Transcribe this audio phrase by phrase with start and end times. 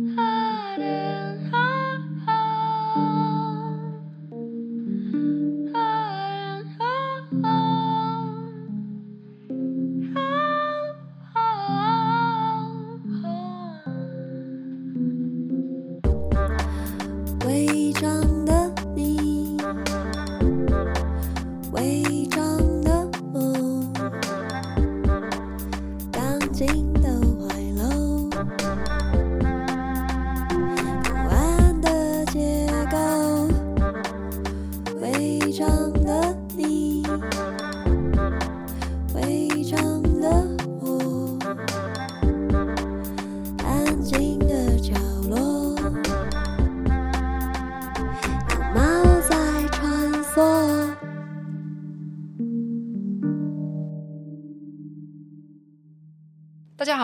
[0.00, 0.29] Mm-hmm.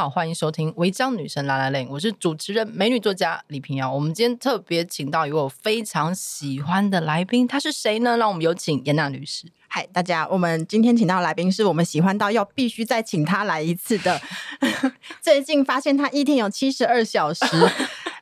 [0.09, 3.93] 欢迎收听《违章女神拉拉链》，我是主持人美女作家李平瑶。
[3.93, 8.17] 我们今天特别请到一位我非常喜欢的来宾，他是谁呢？
[8.17, 9.47] 让我们有请严娜女士。
[9.69, 14.21] 嗨，大家，我们今天请到的来宾是我们喜欢到要必须再请他来一次的。
[15.21, 17.45] 最近发现他一天有七十二小时。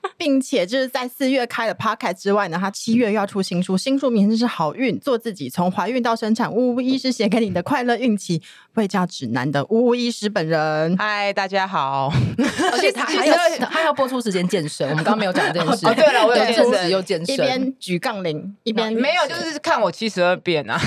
[0.16, 8.40] 并且就是在四月开了 Podcast 之外呢，他七月又要出新书，新书名字是《好运做自己：从怀孕到生产》，呜呜医师写给你的快乐孕期
[8.74, 10.96] 卫教指南的呜呜医师本人。
[10.96, 12.12] 嗨，大家好。
[12.72, 15.86] 而且他还有他要播出时间健身，我们刚刚没有讲这件事。
[15.86, 20.78] 哦，对了，我有健身，有健身，一边举杠铃一边没有，就是看我七十二变啊，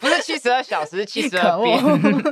[0.00, 1.78] 不是七十二小时，七十二变。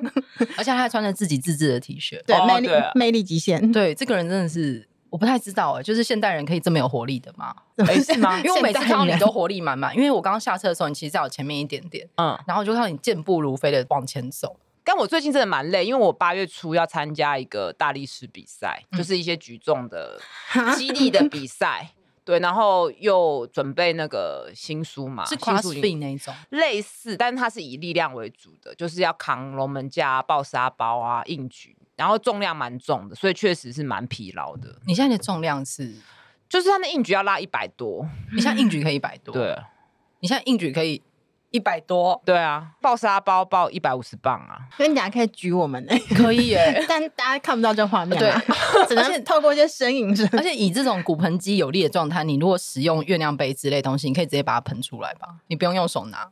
[0.56, 3.72] 而且他还穿着自己自制的 T 恤，对，魅力魅力极限。
[3.72, 4.86] 对，这个人真的是。
[5.14, 7.54] 我不太知道哎、欸，就是现代人可以这么有活力的吗？
[7.86, 8.36] 欸、 是吗？
[8.38, 9.94] 因为我每次看到你都活力满满。
[9.94, 14.56] 因为我刚刚下车的时候，你其实在我前面一点点，嗯，然后就看到你健步如飞的往前走。
[14.82, 20.20] 但我最近真的蛮累，因为我八月初要参加一个大力士比赛，嗯、就是一些举重的
[20.76, 21.90] 激励的比赛。
[22.24, 31.76] 对，然后又准备那个新书嘛，是 CrossFit 那一种，类似，但是它是以力量为主的，就是要扛龙门架、抱沙包啊、硬举。
[31.96, 34.76] 然后重量蛮重的，所以确实是蛮疲劳的。
[34.86, 35.94] 你现在的重量是，
[36.48, 39.56] 就是他的硬举要拉一百多，你现在硬举可以一百多， 对，
[40.20, 41.02] 你现在硬举可以
[41.50, 45.94] 一百多，对啊，抱沙包抱一百五十磅啊，所以你等下可以举我们呢？
[46.16, 48.32] 可以耶， 但大家看不到这画面，对，
[48.88, 50.10] 只能透过一些身影。
[50.32, 56.28] 而且以这种骨盆肌有力的状态，你如果使用月亮杯之类东西，你可以直接把它喷出来吧，你不用用手拿。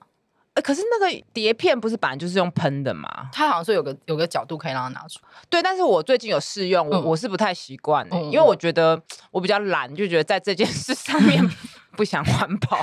[0.55, 3.09] 呃，可是那个碟片不是本来就是用喷的吗？
[3.33, 5.19] 它好像说有个有个角度可以让它拿出。
[5.49, 11.49] 对，但是我最近有试用，我、嗯、我是不太习惯、的，嗯、因为我觉得 我比较懒，就觉得在这件事上面。
[11.95, 12.79] 不想环保，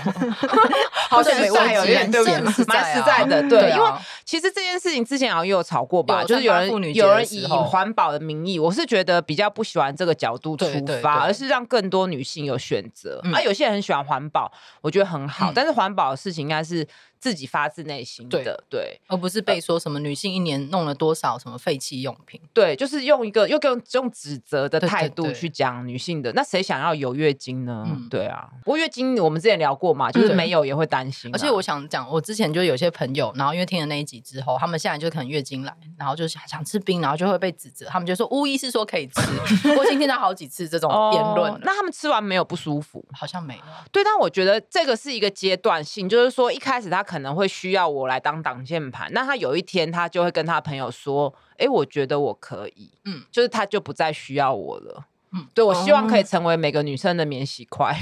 [1.10, 2.40] 好像没问题，对不对？
[2.42, 3.92] 蛮实在的，对，因为
[4.24, 10.68] 其实这件事情之前好像也有吵过吧，就是有人有人以环保的名义，我是觉得比较不喜欢这个角度出
[11.02, 13.20] 发，而是让更多女性有选择。
[13.34, 16.88] 啊有些人很喜欢环保，我觉得很好，但是环保的事情应该是
[17.20, 27.86] 自己发自内心的，对，而不是被说什么女性一年弄了多少什么废弃用品，对，就是用一个又用用指责的态度去讲女性的，那谁想要有月经呢？
[27.88, 29.10] 嗯对啊，不过月经。
[29.20, 31.30] 我们之前聊过嘛，就是没有也会担心。
[31.34, 37.86] 而且我想讲，我之前就有些朋友，然后因为听了那一集之后，他们现在就可能月经来，然后就想想吃冰，然后就会被指责。
[37.88, 39.22] 他们就说巫医是说可以吃，
[39.78, 41.60] 我已经听到好几次这种言论。
[41.64, 43.04] 那他们吃完没有不舒服？
[43.12, 43.62] 好像没有。
[43.92, 55.06] 对，但我觉得这个是一个阶段性，就是说一开始他可能会需要我来当挡箭牌，那他有一天他就会跟他朋友说：“哎，我觉得我可以。”嗯，就是他就不再需要我了。
[55.32, 57.98] 嗯，对，我希望可以成为每个女生的免洗块，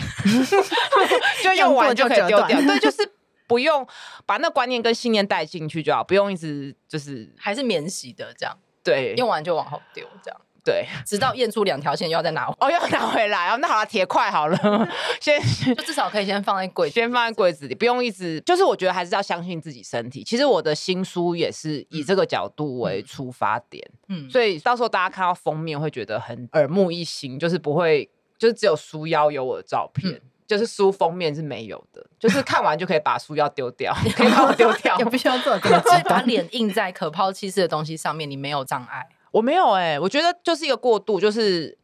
[1.41, 2.59] 就用完就可以丢掉。
[2.59, 3.09] 对， 就是
[3.47, 3.87] 不用
[4.25, 8.57] 把那观念跟信念带进去就好，不用一直就是还是免洗的这样。
[8.83, 10.41] 对，用完就往后丢这样。
[10.67, 13.57] 对，直到验出两条线，又要再拿回哦，要拿回来哦。
[13.61, 14.57] 那好了，铁块好了，
[15.21, 18.41] 先就至少可以先放在柜，先放在柜子里，不用一直。
[18.41, 20.25] 就是我觉得还是要相信自己身体。
[20.25, 39.07] 其实我的新书也是以这个角度为出发点，嗯，所以到时候大家看到封面会觉得很耳目一新，就是不会，就是只有书腰有我的照片，嗯、就是书封面是没有的，就是看完就可以把书腰丢掉，可以把我丢掉，也不需要做这个，只 把脸印在可抛弃式的东西上面，你没有障碍。
[39.37, 41.77] 我没有哎、我觉得就是一个过渡，就是。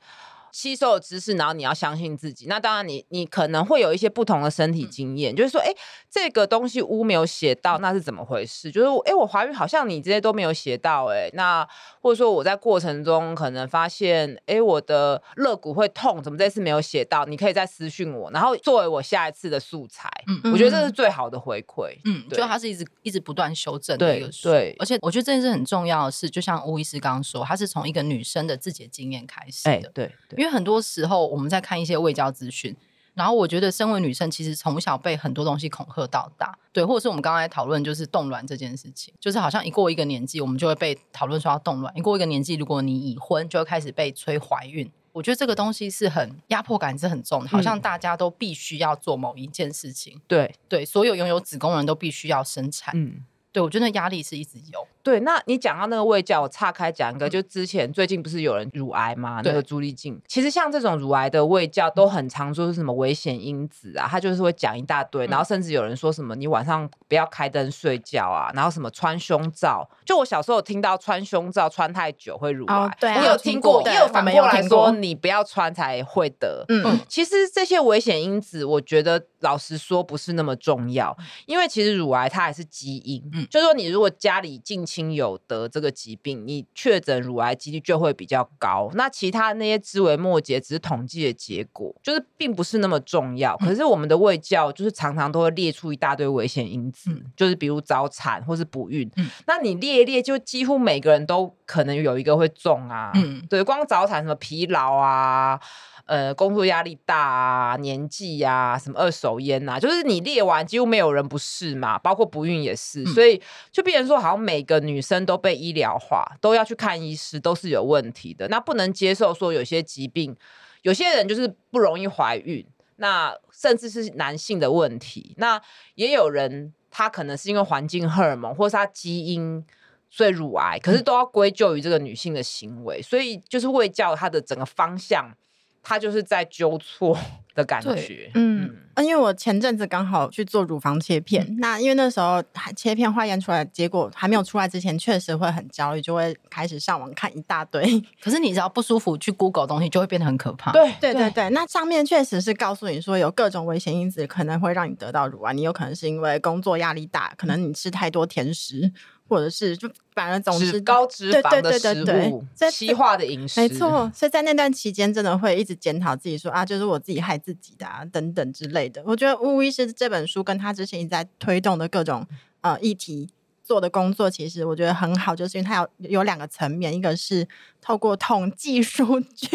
[0.54, 2.46] 吸收的知识，然后你要相信自己。
[2.46, 5.74] 那当然你，你你可能会有一些不同的身体经验，嗯、就是说，哎，
[6.12, 8.72] 这个东西屋没有写到，那是怎么回事？
[8.72, 11.68] 就是，哎，我怀孕好像你这些都没有写到，哎，那
[12.02, 17.26] 或者说我在过程中可能发现，哎，我的肋骨会痛，怎么这次没有写到？
[17.26, 20.08] 你可以再私讯我，然后作为我下一次的素材。
[20.28, 21.98] 嗯，我觉得这是最好的回馈。
[22.06, 24.50] 嗯，就它是一直一直不断修正的一个书。
[24.50, 29.90] 对，对而且我觉得这件事很重要的是，就像吴医师刚刚说，他是从一个女生的自己的经验开始的。
[29.96, 30.43] 对对。
[30.44, 32.76] 因为很多时候我们在看一些未交资讯。
[33.16, 44.92] 然后我觉得，身为女生，其实从小被很多东西恐吓到大，对，或者是我们刚才讨论，就是冻卵这件事情，就是好像一过一个年纪，我们就会被讨论说要冻卵；一过一个年纪，如果你已婚，就会开始被催怀孕。
[45.12, 50.52] 我觉得这个东西是很压迫感是很重的，好像大家都必须要做某一件事情，对。
[50.68, 53.24] 对，所有拥有子宫的人都必须要生产，嗯，
[53.54, 54.86] 对，我觉得压力是一直有。
[55.04, 59.42] 对，那你讲到那个胃教，我岔开讲一个，就之前最近不是有人乳癌吗？
[59.44, 73.84] 那个朱丽静，其实像这种乳癌的胃教都很常说是什么危险因子啊，他就是会讲一大堆，然后甚至有人说什么你晚上不要开灯睡觉啊，然后什么穿胸罩，就我小时候有听到穿胸罩穿太久会乳癌，哦、对、啊，你有听过？
[73.86, 76.64] 也有反过来说你不要穿才会得。
[76.70, 81.16] 嗯，其实这些危险因子，我觉得老实说不是那么重要，
[81.46, 85.70] 因为其实乳癌它还是基因，嗯，就是说你如果家里近亲有得。
[85.74, 88.92] 这个疾病，你确诊乳癌几率就会比较高。
[88.94, 93.58] 那其他那些枝微末节只是统计的结果，就是并不是那么重要。
[93.58, 99.10] 可是我们的卫教就是常常都会列出一大堆危险因子，嗯、就是比如早产或是不孕。
[99.16, 103.12] 嗯、那你列一列，就几乎每个人都可能有一个会中啊。
[103.16, 105.60] 嗯，对，光早产什么疲劳啊。
[106.06, 113.42] 呃，工作压力大啊，年纪呀、啊，什么二手烟啊，就是你列完，几乎没有人不是嘛，包括不孕也是，嗯、所以
[113.72, 118.46] 就变成说，好像每个女生都被医疗化，都要去看医师，都是有问题的。
[118.50, 120.36] 那不能接受说有些疾病，
[120.82, 122.66] 有些人就是不容易怀孕，
[122.98, 125.34] 那甚至是男性的问题。
[125.38, 125.62] 那
[125.96, 129.66] 也有人他可能是因为环境荷尔蒙，或是他基因，
[130.10, 133.02] 所以乳癌，可是都要归咎于这个女性的行为。
[133.02, 135.34] 所以就是会教他的整个方向。
[135.84, 137.16] 他就是在纠错
[137.54, 142.42] 的感觉，嗯，因为我前阵子刚好去做乳房切片，嗯、那因为那时候
[142.76, 148.02] 切片化验出来结果还没有出来之前，确实会很焦虑，就会开始上网看一大堆。
[148.24, 150.72] 可是你只要不舒服，去 Google 东西就会变得很可怕。
[150.72, 158.92] 对对对对，那上面确实是告诉你说有各种危险因子可能会让你得到乳癌，你有可能是因为工作压力大，可能你吃太多甜食。
[159.28, 164.12] 或者是就反而总是高脂肪的食物，在西化的饮食，没错。
[164.14, 169.02] 所以在那段期间，真的会一直检讨自己说，说啊，就是我自己害自己的啊，等等之类的。
[169.06, 172.28] 我觉得巫医师这本书跟他之前一直在推动的各种
[172.62, 173.30] 呃议题
[173.64, 177.48] 做的工作，其实我觉得很好，就是因为他有有两个层面，一个是
[177.82, 179.48] 透过统计数据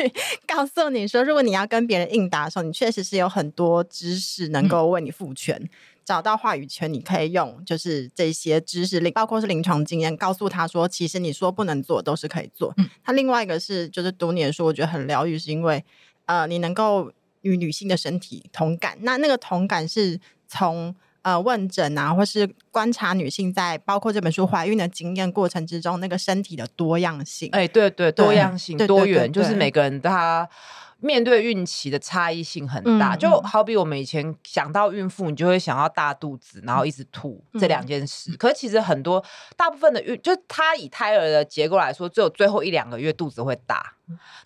[0.46, 5.56] 告诉你说，如果你要跟别人应答的时候，你确实是有很多知识能够为你赋权。
[5.56, 5.68] 嗯
[6.08, 12.72] 找到话语权，你可以用就是这些知识，包括是临床经验，告诉他说，其实你说不能做都是可以做。
[12.78, 15.84] 嗯，他另外一个是就是读你的书，我觉得很疗愈，是因为
[16.24, 17.12] 呃，你能够
[17.42, 18.96] 与女性的身体同感。
[19.02, 27.50] 那那个同感是从呃问诊啊，或是观察女性在包括这本书怀孕的经验过程之中，那个身体的多样性。
[27.52, 30.48] 哎，对对，多样性、多元，就是每个人他。
[31.00, 38.36] 面对孕期的差异性很大，嗯、就好比我们以前想到孕妇，你就会想要大肚子，然后一直吐、嗯、这两件事。
[38.36, 39.24] 可是其实很多
[39.56, 43.94] 大部分的孕，就是她以胎儿的结构来说，只有最后一两个月肚子会大，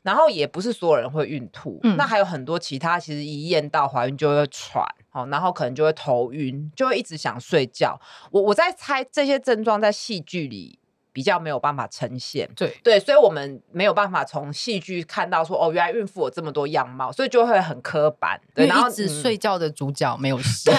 [0.03, 1.81] 然后也不是所有人会孕吐。
[1.85, 4.85] 嗯、那还有很多其他，其实一验到怀孕就会喘，
[5.31, 7.99] 然后可能就会头晕，就会一直想睡觉。
[8.31, 10.79] 我我在猜这些症状在戏剧里。
[11.13, 18.41] 比较没有办法呈现，对对，所以我们没有办法从戏剧看到说，哦，原来孕妇有这么多样貌，所以就会很刻板。
[18.55, 20.71] 对，然后一直睡觉的主角没有事，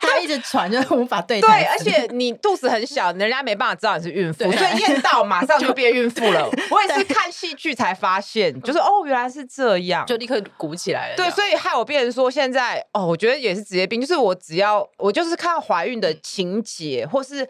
[0.00, 1.38] 他一直喘，就无法对。
[1.42, 6.48] 对，而且你肚子很小，人家没办法知道你是孕妇，所以验到马上就变孕妇了。
[6.70, 11.16] 我也是看戏剧才发现，就是哦，原来是这样，就立刻鼓起来了。
[11.16, 17.46] 对，所以害我变成说，现在哦，我觉得也是职业病，就是我只要我就是看怀孕的情节或是。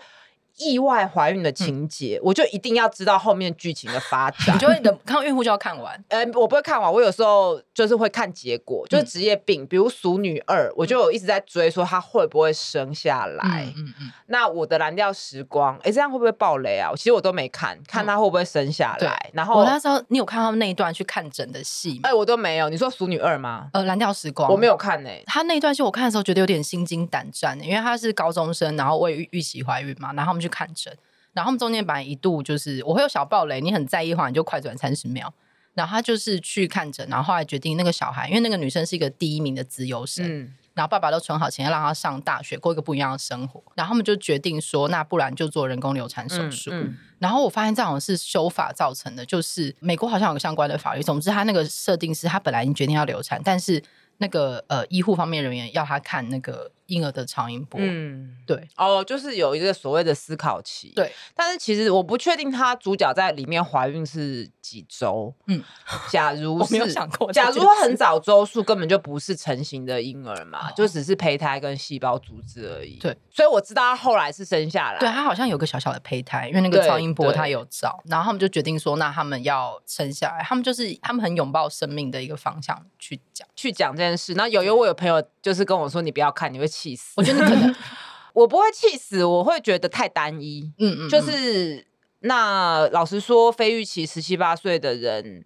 [0.58, 4.54] 意外怀孕的情节，嗯、我就一定要知道后面剧情的发 展。
[4.54, 6.02] 你就会等看孕妇就要看完？
[6.08, 13.64] 呃，我不会看完，我有时候就是会看结果，就是职业病，嗯、比如《熟女二》，我就有一直在追，说她会不会生下来。
[13.64, 16.90] 嗯嗯，嗯那我的蓝调时光，哎、欸，这样会不会爆雷啊？
[16.96, 19.12] 其实我都没看，看她会不会生下来。
[19.26, 22.00] 嗯、然后我那时候，你有看他们那一段去看诊的戏吗？
[22.04, 22.68] 哎、欸，我都没有。
[22.68, 23.68] 你说《熟女二》吗？
[23.72, 25.22] 呃，蓝调时光我没有看呢、欸。
[25.26, 30.96] 他那一段戏我看的时候觉得有点心惊胆战，因为她是高中生，然后未预预期怀孕嘛，然后我们去看诊。
[31.32, 35.34] 然后他们中间本来一度就是我会有小暴雷，你很在意的话，你就快转三十秒。
[35.74, 43.60] 然后他就是去看诊，然后后来决定那个小孩，因为那个女生是一个第一名的资优生，嗯、然后爸爸都存好钱要让她上大学，过一个不一样的生活。
[43.74, 46.70] 然后他们就决定说，那不然就做人工流产手术。
[46.70, 51.02] 嗯嗯、然后我发现这好像是修法造成的，就是美国好像有个相关的法律。
[51.02, 53.82] 总之，他那个设定是他本来已经决定要流产，但是
[54.18, 56.70] 那个呃医护方面人员要他看那个。
[56.86, 57.80] 婴儿的超音波。
[57.82, 60.92] 嗯，对，哦，就是有一个所谓的思考期。
[60.94, 65.34] 对，但是其实我不确定他主角在里面怀孕是几周。
[65.46, 65.62] 嗯，
[66.10, 72.96] 假如没有想过，假如很早周数根本就不是成型的婴儿嘛，哦、就只是胚胎跟细胞组织而已。
[72.98, 74.98] 对，所以我知道他后来是生下来。
[74.98, 84.34] 对，他好像有个小小的胚胎，因为那个超音波他有照，然后他们就决定说，那他们要生下来，他们就是他们很拥抱生命的一个方向去讲去讲这件事。
[84.34, 87.12] 那有有我有朋友就是跟我说，你不要看，你会气死。
[87.16, 87.74] 我觉得你可能，
[88.34, 90.72] 我不会气死，我会觉得太单一。
[90.78, 91.86] 嗯，嗯嗯，就是
[92.20, 95.44] 那老实说，非预期十七八岁的人，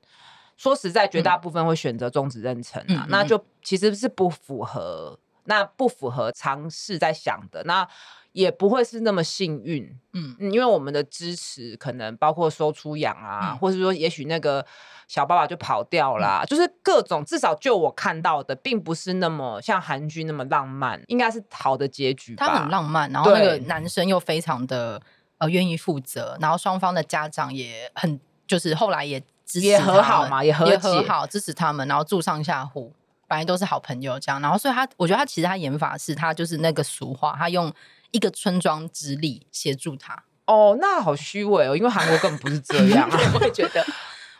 [0.57, 7.87] 说实在，绝大部分会选择终止妊娠啊，嗯嗯嗯，那就其实是不符合，那不符合尝试在想的那。
[8.33, 14.65] 也不会是那么幸运，嗯，因为我们的支持可能包括收出养啊，嗯、或是说也许那个
[15.09, 22.47] 小爸爸就跑掉啦，嗯、就是各种至少就我看到的，并不是那么像韩剧那么浪漫，应该是好的结局吧。
[22.47, 25.01] 他很浪漫，然后那个男生又非常的
[25.39, 32.93] 呃愿意负责，然后双方的家长也很就是后来也支持也和好嘛，也和也和好支持他们，然后住上下户，
[33.27, 37.73] 本来都是好朋友这样，然后所以他我觉得他其实他演法是他就是那个俗话，他用。
[38.11, 43.85] 一个村庄之力协助他哦，那好虚伪哦，因为韩国根本不是这样啊， 我也觉得，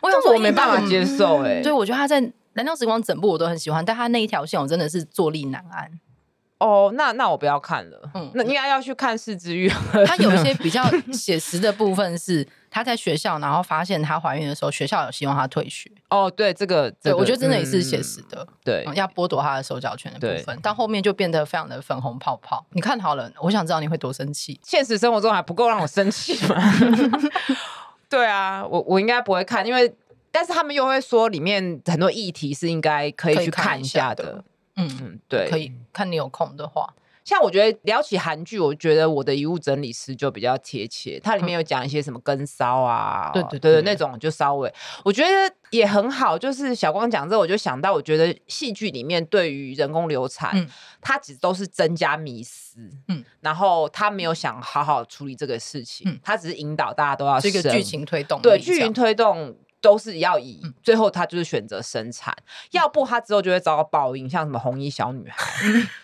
[0.01, 2.21] 我想说我没办法接受哎，对，我觉得他在
[2.53, 5.99] 《蓝调时光》整部我都很喜欢，但他那一条线我真的是坐立难安。
[6.59, 10.03] 哦，那那我不要看了，嗯，那应该要去看《是枝裕和》。
[10.05, 15.89] 他有一些比较写实的部分是他在学校，然后发现她怀孕的时候，学校有希望她退学。
[16.09, 22.65] 哦，对，这个，对，我觉得真的也是写实的，对，要剥夺她的手脚权的部分，到后面就变得非常的粉红泡泡。
[22.71, 24.59] 你看好了，我想知道你会多生气。
[24.61, 26.55] 现实生活中还不够让我生气吗？
[28.09, 29.95] 对啊，我我应该不会看，因为
[30.29, 34.43] 但是他们又会说里面很多议题是应该可以去看一下的。
[34.79, 36.93] 嗯嗯，对，可以看你有空的话。
[37.25, 41.19] 像我觉得聊起韩剧，我觉得我的遗物整理师就比较贴切。
[41.19, 45.29] 它里面有讲一些什么跟骚啊，对对对，那种就稍微我觉得
[45.69, 46.35] 也很好。
[46.35, 50.67] 就是小光讲这，我就想到，我觉得戏剧里面对于人工流产，
[51.01, 59.55] 它其实都是增加迷思，嗯，然后他没有想好好处理这个事情，他只是引导大家都要这个剧情推动，对剧情推动。
[59.81, 65.37] 都是要以最后他就是选择生产，嗯、要不他之后就会遭到报应，像什么红衣小女孩。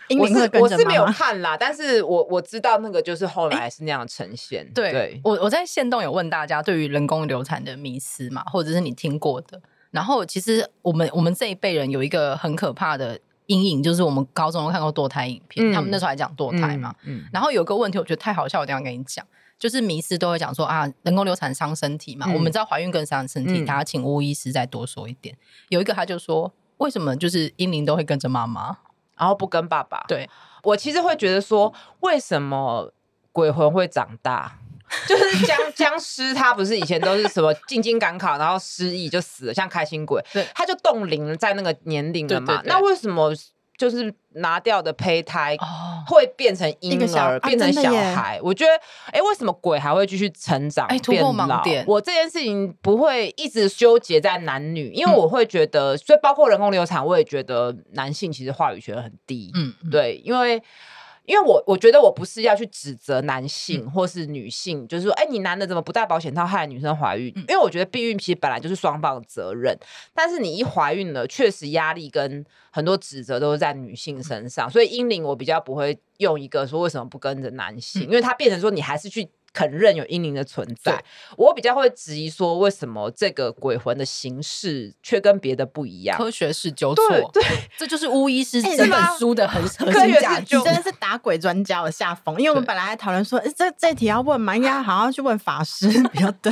[0.10, 4.64] 嗯、 我是我是没有看啦，但是我我知道那个就是后来是那样呈现。
[4.64, 9.62] 欸、对，对我我在线动有问大家对于人工流产的迷思嘛，或者是你听过的。
[9.92, 16.94] 然后其实我们我们这一辈人有一个很可怕的阴影，就是我们高中有看过堕胎影片，嗯、他们那时候还讲堕胎嘛。
[17.04, 19.26] 嗯嗯、然后有个问题，我觉得太好笑，我等一下跟你讲。
[19.58, 22.26] 就是迷思都会讲说啊，人工流产伤身体嘛。
[22.30, 25.36] 嗯、我们知道怀孕更伤身体，大家请巫医师再多说一点。
[25.36, 28.78] 嗯、有一个他就说，为什么就是婴灵都会跟着妈妈，
[29.18, 30.04] 然后不跟爸爸？
[30.08, 30.30] 对，
[30.64, 32.92] 我其实会觉得说，为什么
[33.32, 34.60] 鬼魂会长大？
[35.08, 42.62] 就是僵僵尸，他不是以前都是什么进京赶考，然后失忆就死了，像开心鬼，对，他就冻龄在那个年龄了嘛。
[42.66, 43.34] 那为什么？
[43.78, 45.56] 就是拿掉的胚胎
[46.08, 48.40] 会变成婴儿，变成小孩。
[48.42, 48.72] 我觉得，
[49.12, 50.86] 哎，为什么鬼还会继续成长？
[50.88, 51.84] 哎，突破盲点。
[51.88, 59.52] 我这件事情不会一直纠结在男女，因为我会觉得，所以包括人工流产，我也觉得男性其实话语权很低。
[59.56, 60.62] 嗯，对，因为。
[61.26, 67.32] 因为我我觉得我不是要去指责男性或是女性，嗯、就是说，哎，你男的怎么不戴保险套害女生怀孕？
[67.36, 69.78] 嗯、因为我觉得避孕其实本来就是双方的责任，
[70.14, 79.28] 但是你一怀孕了，确实压力跟很多指责都是在女性身上，所以英灵我比较不会用一个说为什么不跟着男性，嗯、因为它变成说你还是去。
[79.56, 81.02] 肯认有英灵的存在，
[81.38, 86.18] 我比较会质疑说，为什么这个鬼魂的形式却跟别的不一样？
[86.18, 87.44] 科学是纠错，对，对
[87.78, 90.62] 这就是巫医师 这本书的很核心价值。
[90.62, 96.52] 真的是打鬼专家的下风，因为我们本来还讨论说，对这这题要问嘛，应该好像去问法师 比较对。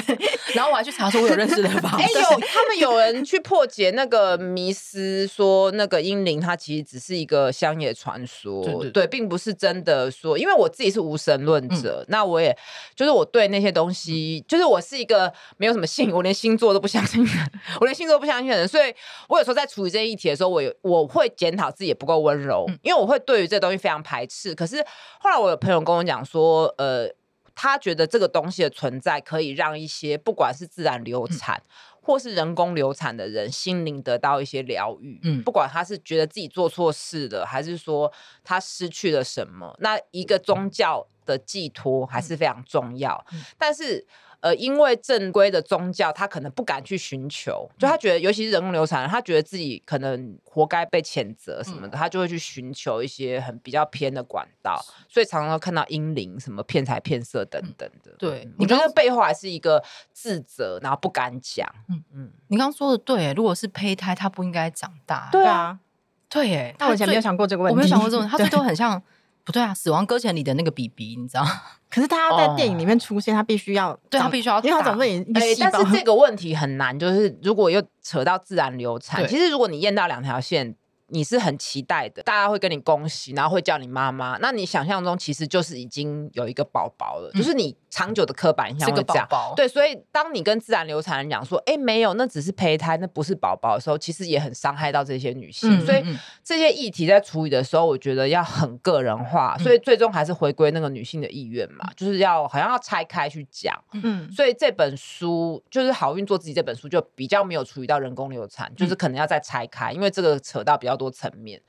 [0.54, 10.38] 然后我还去查说，我有认识的法师， 哎，有他们有人去破解那个迷思，说那个英灵它其实只是一个乡野传说，对，对，对，对，并不是真的说。
[10.38, 12.56] 因为我自己是无神论者，嗯、那我也。
[12.96, 17.32] 就是我对那些东西，就是我是一个没有什么信，我连星座都不相信的，
[17.80, 18.94] 我连星座都不相信的人，所以
[19.28, 24.54] 我有时候在处理这些议题的时候，我有我会检讨自己也不够温柔，因为我会对于这东西非常排斥。
[24.54, 24.84] 可是
[25.20, 27.10] 后来我有朋友跟我讲说，呃，
[27.56, 31.62] 他觉得这个东西的存在可以让一些不管是自然流产
[32.02, 38.12] 或是人工流产的人心灵得到一些疗愈，嗯，不管他是觉得自己做错事了，还是说
[38.44, 41.08] 他失去了什么，那一个宗教。
[41.26, 44.06] 的寄托还是非常重要，嗯、但是
[44.42, 58.12] 呃，因为正规的宗教，他可能不敢去寻求，就他觉得，尤其是人工流产，他觉得自己可能活该被谴责什么的，嗯、他就会去寻求一些很比较偏的管道，所以常常看到阴灵什么骗财骗色等等的。
[58.12, 61.66] 嗯、对，你觉得背后还是一个自责，然后不敢讲。
[61.88, 65.30] 嗯嗯，你刚刚说的对，如果是胚胎，他不应该长大。
[65.32, 65.80] 对啊，
[66.28, 69.02] 对，哎，但我以前没有想过这个问题， 我没有想过这种，他最多很像。
[69.44, 71.46] 不对啊，死亡搁浅里的那个 BB，你知道？
[71.90, 75.70] 可是他在电影里面出现，他必须要，对他必须要，因为他总是一个细胞。
[75.72, 80.76] 但是这个问题很难，就是如果又扯到自然流 产，其实如果你验到两条线。
[81.14, 84.36] 你是很期待的，大家会跟你恭喜，然后会叫你妈妈。
[84.42, 89.28] 那你想象中其实就是已经有一个宝宝了，嗯、就是你长久的刻板印象会这样。
[89.30, 95.70] 宝宝对，所以当你跟自然流产人讲说，哎、欸，没有，那只是胚胎，那不是宝宝的时候，其实也很伤害到这些女性。
[95.80, 96.04] 嗯、所以
[96.44, 103.80] 这些议题在处理的时候，我觉得要很个人化，嗯、所以最终还是回归那个女性的意愿嘛，嗯、就是要好像要拆开去讲。
[104.02, 111.03] 嗯，所以这本书就是《好运做自己》这本书就比较没有处理到人工流产，嗯、就是可能要再拆开，因为这个扯到比较多。
[111.04, 111.62] 多层面，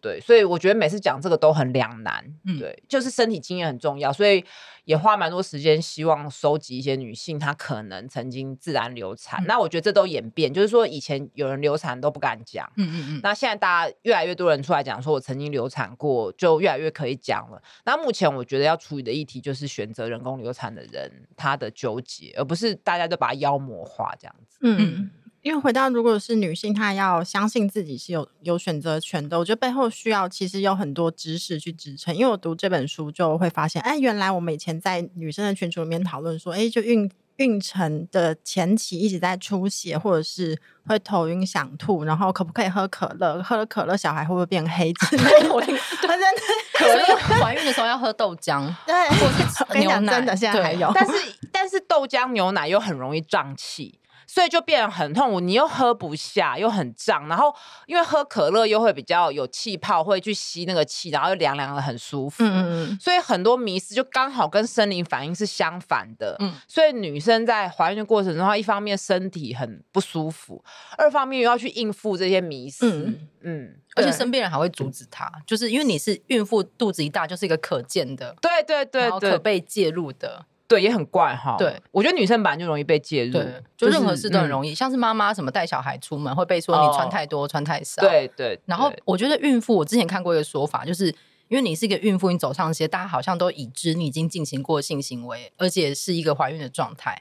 [0.00, 4.44] 对，所以我觉得每次讲这个都很两难，嗯、对，就是身体经验很重要，所以
[4.84, 17.62] 也花蛮多时间，希望收集一些女性她可能曾经自然流产，嗯、那我觉得这都演变，就是说以前有人流产都不敢讲，嗯嗯嗯，那现在大家越来越多人出来讲，说我曾经流产过，就越来越可以讲了。
[17.84, 24.76] 那目前我觉得要处理的议题就是选择人工流产的人他的纠结，而不是大家都把它妖魔化这样子，嗯。
[24.80, 25.10] 嗯
[25.42, 29.36] 因为回到，如果是女性，她要相信自己是有有选择权的。
[29.38, 32.14] 我觉得背后需要其实有很多知识去支撑。
[32.14, 40.56] 因为我读这本书就会发现，哎，原来我们以前在女生的群组里面讨论说，哎，就孕孕程的前期一直在出血，或者是
[40.86, 43.42] 会头晕想吐，然后可不可以喝可乐？
[43.42, 45.50] 喝了可乐，小孩会不会变黑之类的？
[45.52, 46.26] 我听， 真的
[46.72, 50.12] 可乐怀孕的时候要喝豆浆， 对，或是牛奶。
[50.12, 51.12] 真的现在还有，但是
[51.50, 53.98] 但是豆浆牛奶又很容易胀气。
[54.32, 62.42] 所以就变得很痛苦，你又喝不下，又很胀，然后因为喝可乐又会比较有气泡，会去吸那个气，然后又凉凉的很舒服。
[62.42, 66.34] 嗯嗯，所以很多迷思就刚好跟生理反应是相反的。
[66.38, 70.64] 嗯，所以女生在怀孕的过程中，一方面身体很不舒服，
[70.96, 72.90] 二方面又要去应付这些迷思。
[72.90, 80.46] 嗯，嗯，而且身边人还会阻止她，就是因为你是孕妇，肚子一大就是一个可见的，对对对，然后可被介入的。
[80.72, 81.56] 对，也很怪哈。
[81.58, 84.74] 对，我觉得女生本来就容易被介入，对，就任何事都很容易。
[84.74, 88.00] 像是妈妈什么带小孩出门会被说你穿太多、穿太少。
[88.00, 88.58] 对对。
[88.64, 91.08] 然后我觉得孕妇，我之前看过一个说法，就是
[91.48, 97.20] 因为你是一个孕妇，你走上街，大家好像都已知你已经进行过性行为，而且是一个怀孕的状态，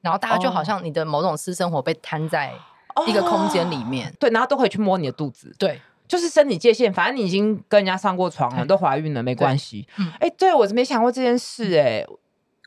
[0.00, 2.54] 然后大家就好像你的某种私生活被摊在
[3.06, 5.78] 一个空间里面，对，然后都可以去摸你的肚子，对，
[6.08, 9.86] 就是生理界限，反正你已经跟人家上过床了，都怀孕了，没关系。
[9.98, 12.06] 嗯，哎，对我没想过这件事，哎。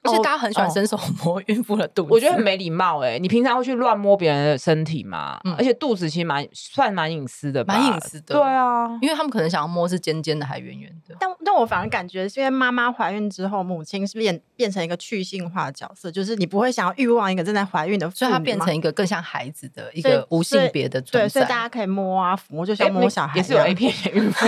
[0.03, 3.19] 而且大家很喜欢伸手摸孕妇的肚子，我觉得很没礼貌哎！
[3.19, 5.39] 你平常会去乱摸别人的身体吗？
[5.57, 8.35] 而且肚子其实蛮算蛮隐私的，蛮隐私的。
[8.35, 11.15] 对啊，因为他们可能想要摸是尖尖的还圆圆的。
[11.19, 16.11] 但但我反而感觉是因为妈妈怀孕之后，母亲是不是变变成一个去性化的角色？
[16.11, 21.27] 就是你不会想要欲望一个正在怀孕的，所以她变成一个更像孩子的一个无性别的存在。
[21.27, 23.39] 对，所以大家可以摸啊抚摸，就像摸小孩。
[23.39, 24.45] 也是有 A 片孕妇，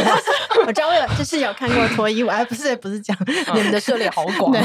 [0.66, 3.18] 我知道我有就是有看过脱衣舞，哎，不是不是讲
[3.54, 4.52] 你们的涉猎好广。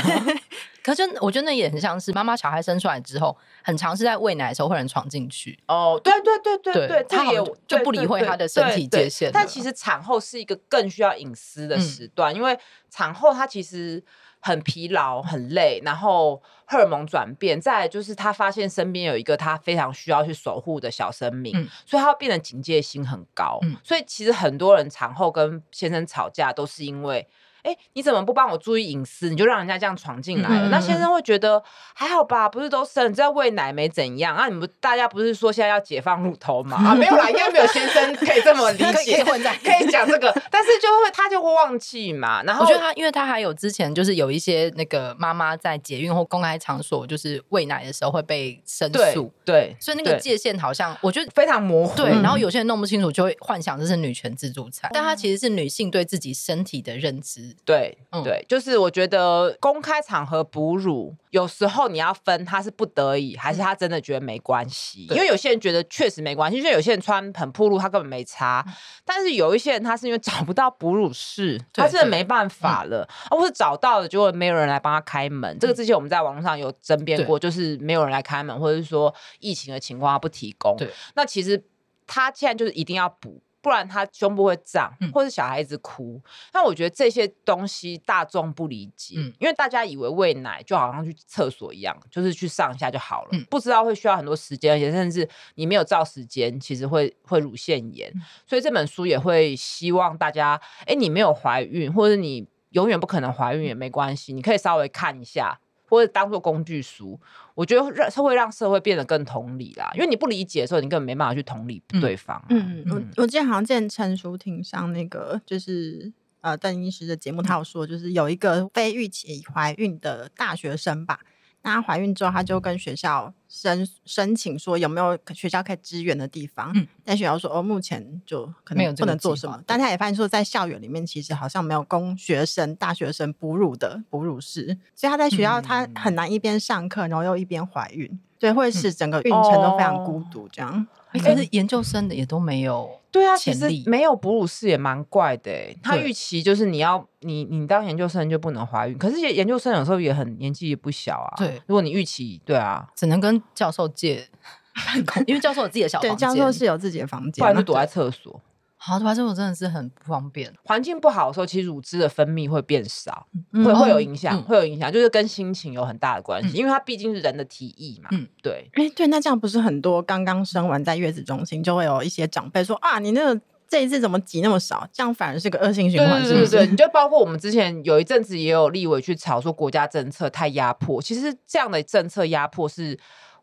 [0.83, 5.59] 可是我觉得那也很像是妈妈小孩生出来之后，很常是在喂奶的时候会有人闯进去。
[5.67, 9.31] 哦，对对对对对，他也就不理会他的身体界限。
[9.33, 12.57] 但其实产后是一个更需要隐私的时段，因为
[12.89, 14.01] 产后它其实
[14.47, 21.53] 很疲劳、很累，然后荷尔蒙转变，再来就是他发现身边有一个他非常需要去守护的小生命，
[21.85, 23.59] 所以他变得警戒心很高。
[23.83, 27.27] 所以其实很多人产后跟先生吵架都是因为。
[27.67, 29.29] 哎，你怎么不帮我注意隐私？
[29.29, 30.69] 你就让人家这样闯进来了。
[30.69, 31.61] 嗯、那先生会觉得
[31.95, 32.49] 还好吧？
[32.49, 34.47] 不是都生，只要喂奶没怎样啊？
[34.49, 36.77] 你们大家不是说现在要解放乳头吗？
[36.79, 40.33] 啊，没有啦，应该没有先生可以这么理解， 可以讲这个。
[40.49, 42.41] 但是就会他就会忘记嘛。
[42.45, 51.97] 然后我觉得他，因为他还有之前就是有一些那个妈妈在捷运或公开场所就是喂奶的时候会被申诉，对，所以那个界限好像我觉得非常模糊。
[51.97, 57.56] 对，然后有些人弄不清楚，就会幻想这是女权自助餐，嗯、但他其实是女性对自己身体的认知。
[57.65, 65.07] 对，嗯、对，就是我觉得公开场合哺乳，有时候你要分他是不得已，还是他真的觉得没关系。
[65.11, 68.65] 因为有些人觉得确实没关系，就有些人穿很暴露，他根本没差。
[68.67, 68.73] 嗯、
[69.05, 75.57] 但是有一些人他是因为找不到哺乳室，他真的没办法了，或是找到了，结果没有人来帮他开门。
[75.57, 80.77] 嗯、这个之前我们在网络上有争辩过，就是没有人来开门，或者是说疫情的情况他不提供。
[80.77, 81.65] 对，那其实
[82.07, 83.43] 他现在就是一定要补。
[83.67, 86.23] 不然他胸部会胀，嗯或是小孩子哭。
[86.53, 98.09] 那我觉得这些东西大众不理解，嗯因为大家以为喂奶就好像去厕所一样，就是去上一下就好了，嗯不知道会需要很多时间，而且甚至你没有照时间，其实会会乳腺炎。
[98.15, 105.59] 嗯所以这本书也会希望大家，哎，你没有怀孕，或者你永远不可能怀孕也没关系，你可以稍微看一下。
[105.89, 107.19] 或者当做工具书，
[107.55, 109.91] 我觉得让会让社会变得更同理啦。
[109.95, 112.47] 因为你不理解的时候，你根本没办法去同理对方、啊。
[112.51, 121.21] 嗯，我我记得好像之前陈淑婷上那个就是呃邓医师的节目，他有说，就是有一个非预期怀孕的大学生吧。
[121.63, 126.71] 那她怀孕之后，她就跟学校申申请说有没有学校可以支援的地方。
[126.75, 129.59] 嗯，但学校说哦，目前就可能不能做什么。
[129.67, 140.47] 但他也发现说，在校园里面其实好像没有供学生、大学生哺乳的哺乳室，所以他在学校他很难一边上课，然后又一边怀孕，所以会使整个孕程都非常孤独。
[140.53, 140.87] 这样，
[141.19, 142.91] 可是研究生的也都没有。
[143.11, 145.51] 对啊，其实没有哺乳室也蛮怪的。
[145.83, 151.33] 他预期就是你要你你当研究生就不能怀孕，可是研究生有时候也很年纪也不小啊。
[151.39, 154.29] 对，如果你预期对啊，只能跟教授借
[154.75, 158.39] 办公， 因为教授有自己的小房间，对，教授是有自己的房间，不然就躲在厕所。
[158.87, 160.53] 好，反正我真的是很不方便。
[160.63, 168.09] 环境不好的时候，其实乳汁的分泌会变少，嗯、会会有影响，嗯、会有影响，就是跟心情有很大的关系，嗯、因为它毕竟是人的体液嘛。
[168.13, 168.71] 嗯，对。
[168.75, 174.89] 哎，对，那这样不是很多刚刚生完在月子中心，就会有一些长辈说啊，你那个这一次怎么挤那么少？
[174.93, 176.51] 这样反而是个恶性循环，是不是？
[176.51, 182.97] 对，你就包括我们之前有一阵子也有立委去吵说国家政策太压迫，其实这样的政策压迫是。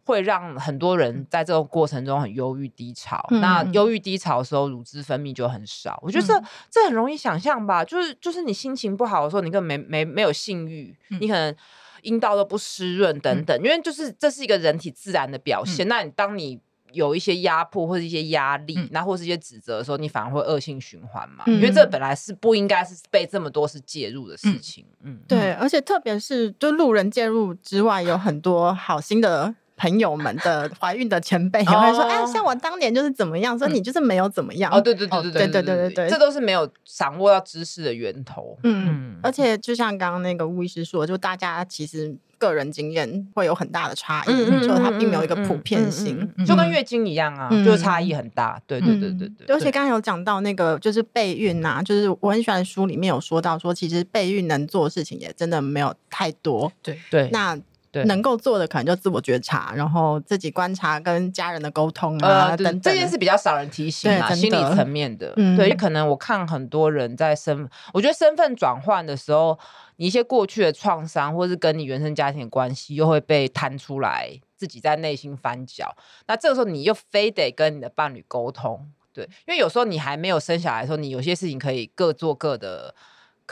[0.05, 3.25] 会让很多人在这个过程中很忧郁低潮。
[3.31, 5.97] 嗯、那忧郁低潮的时候，乳汁分泌就很少。
[6.01, 11.55] 我觉得这、嗯、这很容易想象吧，就是就是你心情不好的时候，你根本没没没有性欲，嗯、你可能
[12.01, 13.57] 阴道都不湿润等等。
[13.61, 15.87] 嗯、因为就是这是一个人体自然的表现。
[15.87, 16.59] 嗯、那你当你
[16.91, 21.43] 有一些压迫或者一些压力，那、嗯、或是一些指责的时候，你反而会恶性循环嘛。
[21.47, 24.85] 嗯、因为这本来是不应该是被这么多是介入的事情。
[25.01, 29.55] 嗯，嗯对，而且特别是就路人介入之外，有很多好心的。
[29.83, 38.57] 朋友们的怀孕的前辈 也会说：“哎，像我当年就是怎么样，说你就是没有怎么样。”哦，对对对对对对对对对，这都是没有掌握到知识的源头。
[38.63, 48.57] 嗯，而且就像刚刚那个巫医师说，就大家其实个人经验会有很大的差异，就它并没有一个普遍性，就跟月经一样啊，就差异很大。
[48.65, 49.53] 对对对对对。
[49.53, 56.71] 而且刚刚有讲到那个就是备孕啊，就是我很喜欢书里面有说到说，其实备孕能做的事情也真的没有太多。
[56.81, 57.59] 对对，那。
[57.93, 65.31] 对能够做的可能就自我觉察，然后自己观察跟家人的沟通啊、呃、等等，这件事比较少人提醒啊，心理层面的。
[65.37, 69.59] 嗯、对，可能我看很多人在身，我觉得身份转换的时候，
[69.97, 74.27] 你一些过去的创伤，或是跟你原生家庭的关系，又会被摊出来，
[74.57, 75.95] 自己在内心翻搅。
[76.25, 82.95] 那这个时候，你又非得跟你的伴侣沟通，对，因为有时候你还没有生小孩的时候，你有些事情可以各做各的。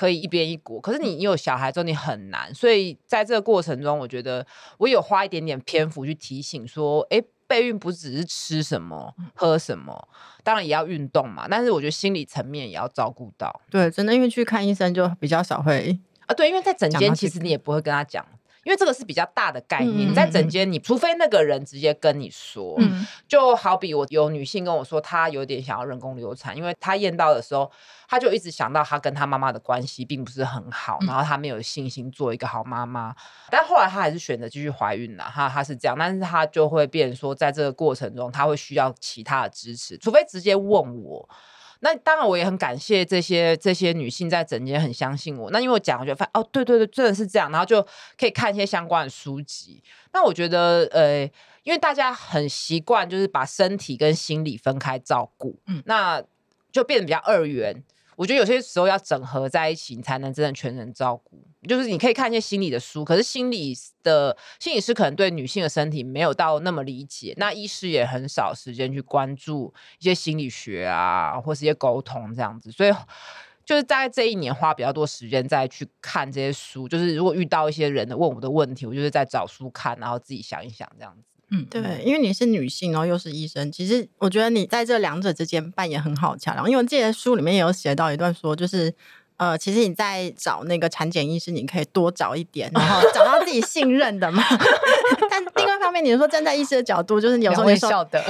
[0.02, 4.44] 可以一边一国，可是你有小孩之后你很难，所以在这个过程中，我觉得
[4.80, 10.08] 我有花一点点篇幅去提醒说，哎，备孕不只是吃什么、喝什么，
[10.44, 13.62] 当然也要运动嘛，但是我觉得心理层面也要照顾到。
[13.70, 18.26] 对，真的，因为去看医生就比较少会啊，对，因为在诊间其实你也不会跟他讲。
[18.64, 27.72] 因为这个是比较大的概念，你在整间，你除非那个人直接跟你说，嗯、就好比我有女性跟我说，她有点想要人工流产，因为她验到的时候，
[28.08, 33.16] 她就一直想到她跟她妈妈的关系并不是很好，然后她没有信心做一个好妈妈，
[33.50, 41.28] 但后来她还是选择继续怀孕了，她她是这样，但是她就会变成说，在这个过程中，她会需要其他的支持，除非直接问我。
[41.84, 45.52] 那当然，我也很感谢这些这些女性在整间很相信我。
[45.52, 47.86] 那因为我讲，我觉得发现哦，对对对，真的是这样，然后就
[48.18, 49.84] 可以看一些相关的书籍。
[50.14, 51.24] 那我觉得，呃，
[51.64, 56.24] 因为大家很习惯就是把身体跟心理分开照顾，嗯，那
[56.72, 57.84] 就变得比较二元。
[58.22, 61.44] 我觉得有些时候要整合在一起，你才能真的全人照顾。
[61.68, 72.72] 就是你可以看一些心理的书，可是心理的心理师可能对女性的身体没有到那么理解，那医师也很少时间去关注一些心理学啊，或是一些沟通这样子。
[72.72, 72.94] 所以
[73.66, 76.88] 就是在这一年花比较多时间再去看这些书。
[76.88, 81.31] 就是如果遇到一些人的问我的问题，我就是在找书看，然后自己想一想这样子。
[81.52, 86.70] 嗯，对，因为你是女性，然后又是医生，其实我觉得你在这两者之间扮演很好桥梁。
[86.70, 88.94] 因为这些书里面也有写到一段说，就是。
[89.42, 94.44] 呃，其实你在找那个产检医师，你可以多找一点，然后找到自己信任的嘛。
[95.32, 97.90] 但另外一方面，你说站在医师的角度，就是你有时候你收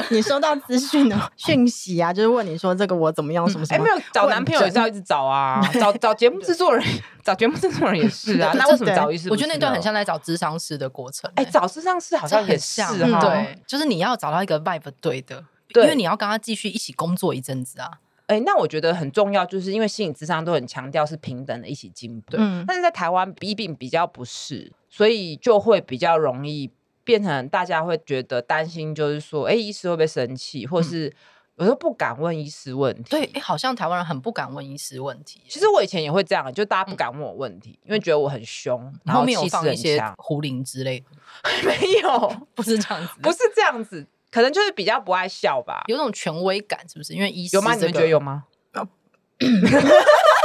[0.09, 3.81] 你收到资讯的 讯息啊，就是问你说这个我怎么样，什么什么？
[3.81, 6.81] 哎，没有找男朋友也是要一直找啊，找找节目制作人，
[7.21, 8.53] 找节目制作人也是啊。
[8.55, 9.29] 那为什么找医师？
[9.29, 11.29] 我觉得那段很像在找智商师的过程。
[11.35, 15.43] 哎，找智商师好像也像哈，对，就是你要找到一个 vibe 对的，
[15.75, 17.99] 因为你要跟他继续一起工作一阵子啊。
[18.31, 22.37] 哎、欸，那我觉得很重要，就是因为心理智商都很强调是平等的，一起进步。
[22.37, 26.71] 嗯，但是在台湾一定比较不是，所以就会比较容易
[27.03, 31.13] 变成大家会觉得担心，就是说，哎、欸，医师会不会生气，或是
[31.57, 33.09] 有时候不敢问医师问题。
[33.09, 35.41] 对，好像台湾人很不敢问医师问题。
[35.49, 39.59] 其实我以前也会这样，就大家不敢问我问题，嗯、因为觉得我很凶，然后气势很强。
[39.59, 41.05] 后面有放一些胡林之类的，
[41.67, 44.07] 没有， 不是这样子，不是这样子。
[44.31, 47.13] 可能就是比较不爱笑吧，有种权威感，是不是？
[47.13, 47.75] 因为医师、有吗？
[47.75, 48.45] 你们觉得有吗？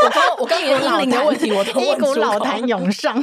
[0.04, 3.22] 我刚我刚连医龄的问题我都问出老痰涌上。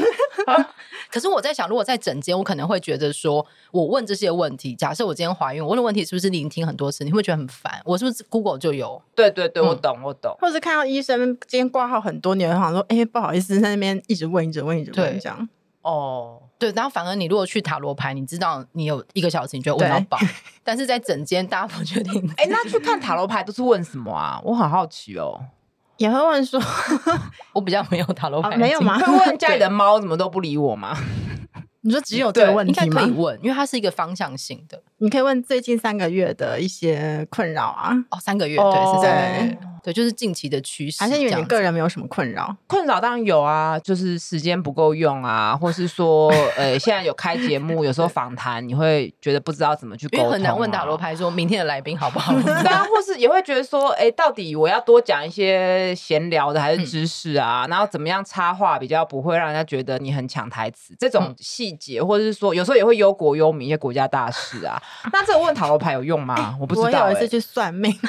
[1.11, 7.03] 可是我在想，如果在整间，我可能会觉得说，我问这些问题，假设我今天怀孕，我问的问题是不是聆听很多次？
[7.03, 7.81] 你会觉得很烦？
[7.85, 9.01] 我是不是 Google 就有？
[9.13, 10.35] 对对对，我懂、嗯、我懂。
[10.39, 15.47] 或者是看到医生今天挂号很多年，好像说，哎、欸，不好意思，在那边一直问，一直问，一直问，这样。
[15.81, 16.41] 哦。
[16.63, 20.17] 对，然后反而你如果去塔罗牌，你知道你有一个小时，你就问到饱。
[20.63, 22.33] 但是在整间，大家不确定。
[22.37, 24.39] 哎，那去看塔罗牌都是问什么啊？
[24.45, 25.45] 我好好奇哦。
[25.97, 26.59] 也会问说，
[27.53, 28.97] 我比较没有塔罗牌、哦，没有吗？
[28.97, 30.97] 会问家里的猫怎么都不理我吗？
[31.81, 33.01] 你说只有这个问题吗？
[33.01, 34.81] 可以问，因为它是一个方向性的。
[35.03, 37.91] 你可以问最近三个月的一些困扰啊。
[38.09, 39.57] 哦，三个月，对，是三个月。
[39.83, 41.03] 对，就是近期的趋势。
[41.03, 42.55] 还是因为你个人没有什么困扰？
[42.67, 52.31] 困扰当然有啊，就是时间不够用啊，或是说，呃，现在有开节目，有时候 访谈，你会觉得不知道怎么去沟通，因为很难问塔罗牌说明天的来宾好不好？
[52.41, 57.67] 对啊，或是也会觉得说，哎，到底我要多讲一些闲聊的还是知识啊？
[57.69, 60.95] 然后怎么样插话比较不会让人家觉得你很抢台词？
[60.97, 64.81] 这种细节，或者是说，有时候也会忧国忧民，一些国家大事啊。
[65.11, 66.57] 那这个问塔罗牌有用吗？
[66.59, 67.05] 我不知道。
[67.05, 67.93] 我有一次去算命。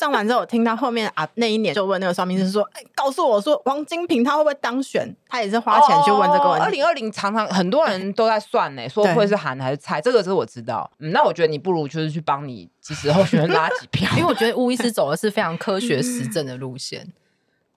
[0.00, 5.14] 上完之后，我听到后面啊，那一年就问那个算命师说：“哎、欸，告诉我说王金平他会不会当选？
[5.28, 10.90] 他也是花钱去问这个问题。”二零二零常常很多人都在算呢、欸，说会是韩还是蔡，这个是我知道。
[10.98, 17.12] 嗯，那我觉得你不如就是去帮你支持候选人拉几票， 因为我觉得巫医师走的是非常科学实证的路线。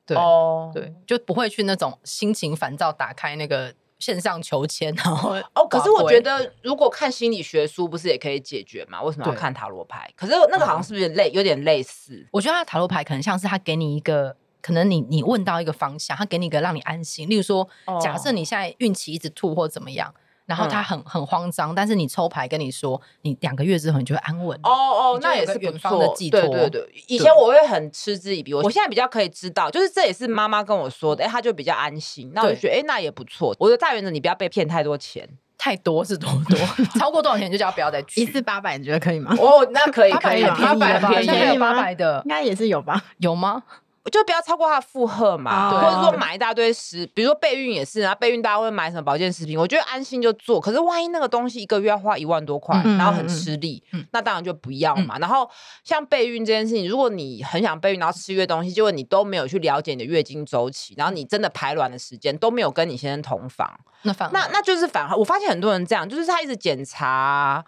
[0.08, 3.74] 对哦，对，就不会去那种心情烦躁，打开那个。
[4.00, 9.02] 线上求签，然后哦，可是我觉得如果看心理学书，不是也可以解决吗？
[9.02, 10.12] 为什么要看塔罗牌？
[10.16, 12.28] 可是那个好像是不是类有点类似？
[12.32, 17.30] 我觉得他塔罗牌可能像是他给你一个，可能你你问到一个方向，他给你一个让你安心。
[17.30, 17.68] 例如说，
[18.02, 20.14] 假设你现在运气一直吐或怎么样。
[20.46, 24.58] 然后他很很慌张，但是你抽牌跟你说，你两个月之后你就会安稳。
[24.64, 26.40] 哦哦，那也是远方的寄托。
[26.42, 32.32] 对对对，以前我会很嗤之以鼻，我现在比较可以知道，就是这也是妈妈跟我说的，哎，他就比较安心。
[32.34, 33.56] 那我就觉得，哎，那也不错。
[33.60, 35.28] 我的大原则，你不要被骗太多钱，
[35.58, 36.58] 太多是多多，
[37.00, 38.22] 超过多少钱就叫不要再去。
[38.22, 39.36] 一次八百，你觉得可以吗？
[39.40, 43.02] 哦，那可以可以，八百便宜有八百的，应该也是有吧？
[43.18, 43.64] 有吗？
[44.12, 50.62] 就不要超过他的负荷嘛，或者说买一大堆食，比如说备孕也是啊，备孕大家会买什么保健食品，我觉得安心就做。
[50.62, 55.18] 可是万一那个东西一个月要花一万多块，然后很吃力，那当然就不要嘛。
[55.18, 55.50] 然后
[55.84, 65.18] 像备孕这件事情，如果你很想备孕，然后吃月东西，结果你都没有去了解你的月经周期，然后你真的排卵的时间都没有跟你先生同房，那反那那就是反而。
[65.18, 67.66] 我发现很多人这样，就是他一直检查。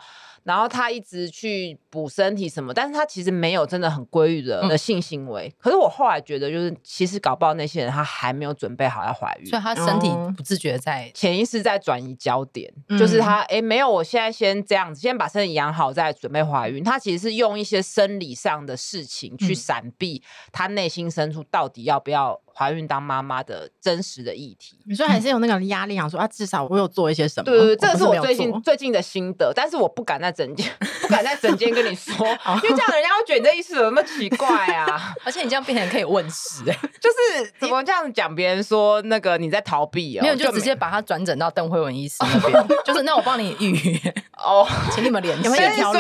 [0.48, 5.50] 然后他一直去补身体什么，但是他其实没有真的很规律的的性行为。
[5.50, 16.82] 嗯、可是我后来觉得，就是其实搞不好那些人他还没有准备好要怀孕，所以他身体不自觉在潜意识在转移焦点，嗯、就是他哎没有，我现在先这样子，先把身体养好再准备怀孕。
[16.82, 22.40] 他其实是用一些生理上的事情去闪避他内心深处到底要不要。
[22.58, 27.46] 怀孕当妈妈的真实的议题，你说还是有那个压力，想说啊，至少我有做一些什么？
[27.46, 30.68] 对对对，这个是我最近最近的心得，但是我不敢在整间，
[31.02, 35.14] 不敢在整间跟你说， 因为这样人家会觉得你这意思有那么奇怪啊！
[35.24, 40.24] 而且你这样变成可以问世，哎，就是怎么这样讲别人说那个你在逃避啊？
[40.24, 45.44] 没有，就直接把它转诊到邓慧文医师 那边，就是那我帮你预约哦，请你们联系。
[45.48, 45.56] 所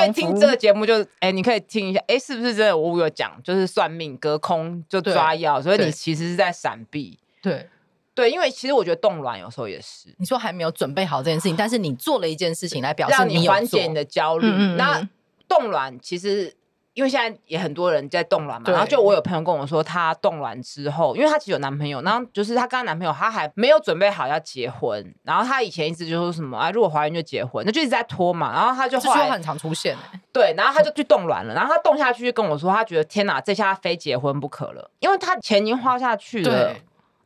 [0.05, 2.75] 以听这个节目就哎，你可以听一下，哎，是不是真的？
[2.75, 6.46] 我有讲，就是算命隔空就抓药，所以你其实是在。
[6.47, 7.67] 在闪避，对
[8.15, 14.47] 对，因为其实我觉得冻卵有时候也是，你说还没有准备好这件事情，但是你做了一件事情来表示让你缓解你的焦虑。
[14.47, 15.09] 嗯嗯，那
[15.47, 16.53] 冻卵其实。
[16.97, 29.95] 因为现在也很多人在冻卵嘛，然后就我有朋友跟我说，她冻卵之后，因为她其实有男朋友，然后就是她跟她男朋友，她还没有准备好要结婚，然后她以前一直就说什么啊，如果怀孕就结婚，那就一直在拖嘛，然后她就后来很常出现，
[30.33, 36.73] 对，然后她就去冻卵了，然后她冻下去就跟我说，她觉得天哪，这下她非结婚不可了，因为她钱已经花下去了。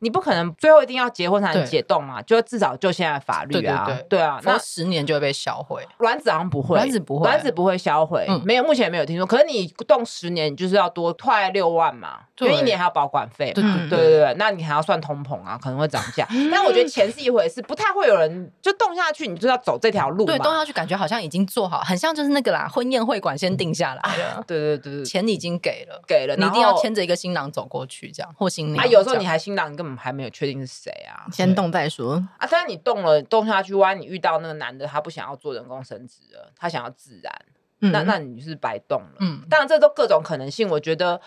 [0.02, 5.86] 你不可能最后一定要结婚才能解冻嘛，就至少就现在法律啊，对对对，对啊，那十年就会被销毁。
[5.98, 9.24] 卵子好像不会，卵子不会，卵子不会销毁，嗯、没有，目前没有听说。
[9.24, 16.26] 可是你冻十年，你就是要多快六万嘛，因为一年还要保管费，对对对对对，那你还要算通膨啊，可能会涨价。
[16.50, 20.24] 但我觉得钱是一回事，不太会有人就冻下去，你就要走这条路。
[20.24, 28.84] 对，冻下去感觉好像已经做好，很像就是那个啦，婚宴会馆先定下来了，啊、对，对对对，钱已经给了，给了，你一定要牵着一个新郎走过去，这样或新娘。
[28.84, 32.48] 啊，有时候你还新郎，你根本还没有确定是谁啊，先动再说啊。
[32.50, 37.32] 但是你动了，动下去，万一你遇到那个男的，他不想要做人工生殖了，他想要自然，
[37.80, 39.16] 嗯、那那你是白动了。
[39.20, 41.20] 嗯，当然这都各种可能性，我觉得。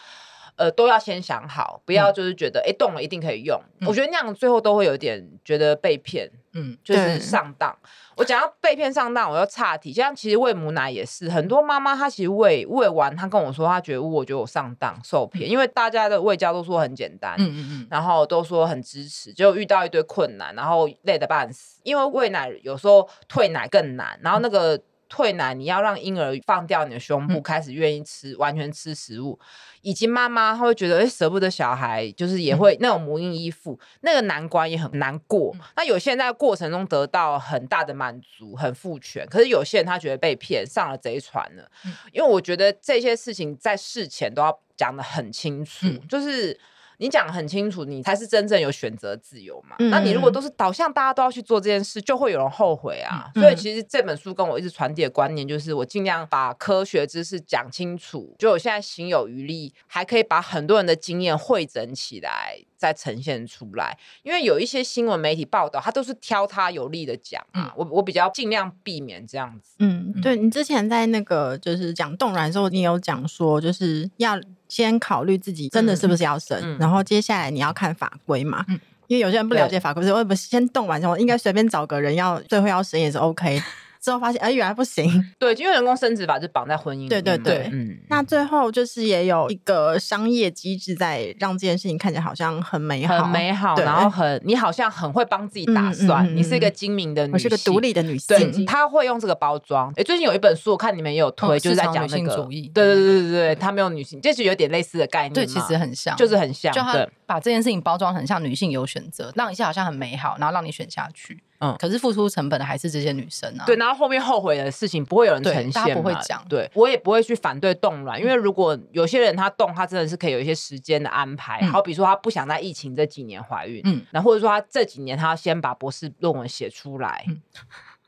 [0.58, 3.60] 呃，都要先想好，不要就是觉得哎，冻、嗯、了一定可以用。
[3.82, 7.78] 嗯、我觉得那样最后都会有点觉得被骗，嗯，就是上当。
[8.16, 9.92] 我讲到被骗上当，我要岔题。
[9.92, 21.82] 像其实喂母奶也是，很多妈妈她其实喂喂完，她跟我说她觉得我觉得我上当受骗，嗯、因为大家的喂教都说很简单，嗯嗯嗯，然后都说很支持，就遇到一堆困难，然后累得半死。
[21.84, 24.80] 因为喂奶有时候退奶更难，然后那个。
[25.16, 29.40] 退奶，你要让婴儿放掉你的胸部，开始愿意吃，嗯、完全吃食物。
[29.82, 35.54] 以及妈妈她会觉得，哎，舍不得小孩，就是也会那种母婴依附，嗯、那个难关也很难过。
[35.56, 41.72] 嗯、那有些人在过程中得到很大的满足，很父权，可是有些人他觉得被骗，上了贼船了。
[41.86, 46.60] 嗯、因为我觉得这些事情在事前都要讲的很清楚，嗯、就是。
[46.98, 49.76] 你讲得很清楚，你才是真正有选择自由嘛？
[49.80, 53.30] 嗯、那你如果都是导向大家都要去做这件事，就会有人后悔啊。
[53.36, 62.66] 嗯、所以其实这本书跟我一直传递的观念就是，我尽量把科学知识讲清楚，就我现在行有余力，还可以把很多人的经验汇整起来。
[62.78, 67.72] 再呈现出来，因为有一些新闻媒体报道，他都是挑他有利的讲啊。
[67.72, 69.76] 嗯、我我比较尽量避免这样子。
[69.80, 74.40] 嗯，对，你之前在那个就是讲冻卵的时候，你有讲说，就是要
[74.76, 78.66] 先考虑自己真的是不是要生，嗯、然后接下来你要看法规嘛。
[78.68, 83.64] 嗯、因为有些人不了解法规，所以我不先动完之后，应该随便找个人要最后要生也是 OK。
[84.06, 85.12] 之后发现，哎，原来不行。
[85.40, 87.10] 对，因为人工生殖法就绑在婚姻里。
[87.10, 87.98] 对对对，嗯。
[88.08, 98.38] 那最后就是也有一个商业机制在让这件事情看起来好像很美好，很美好，然后很你好像很会帮自己打算，你是一个精明的女性，是个独立的女性。
[98.52, 99.92] 对，她会用这个包装。
[99.96, 102.70] 哎，最近有一本书，我看你们也有推，就是在讲女性主义。
[102.72, 105.34] 对对对对对，她没有女性，这是有点类似的概念。
[105.34, 106.72] 对，其实很像，就是很像。
[106.72, 111.44] 就他把这件事情包装很像女性有选择，让一切好像很美好，然后让你选下去。
[111.60, 113.64] 嗯，可是付出成本的还是这些女生啊。
[113.66, 116.46] 对，然后后面后悔的事情不会有人呈现，大家不会讲。
[116.50, 121.62] 对，我也不会去反对冻卵，因为如果有些人他冻，他真的是可以有一些时间的安排。
[121.68, 127.26] 好比说他不想在疫情这几年怀孕，嗯，然后或者说他这几年他要先把博士论文写出来。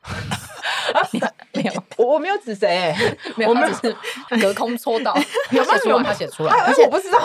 [1.52, 2.94] 没有，我我没有指谁，
[3.46, 3.96] 我们只是
[4.40, 5.14] 隔空戳到，
[5.50, 6.52] 有没有他写出来？
[6.60, 7.18] 而且我不知道，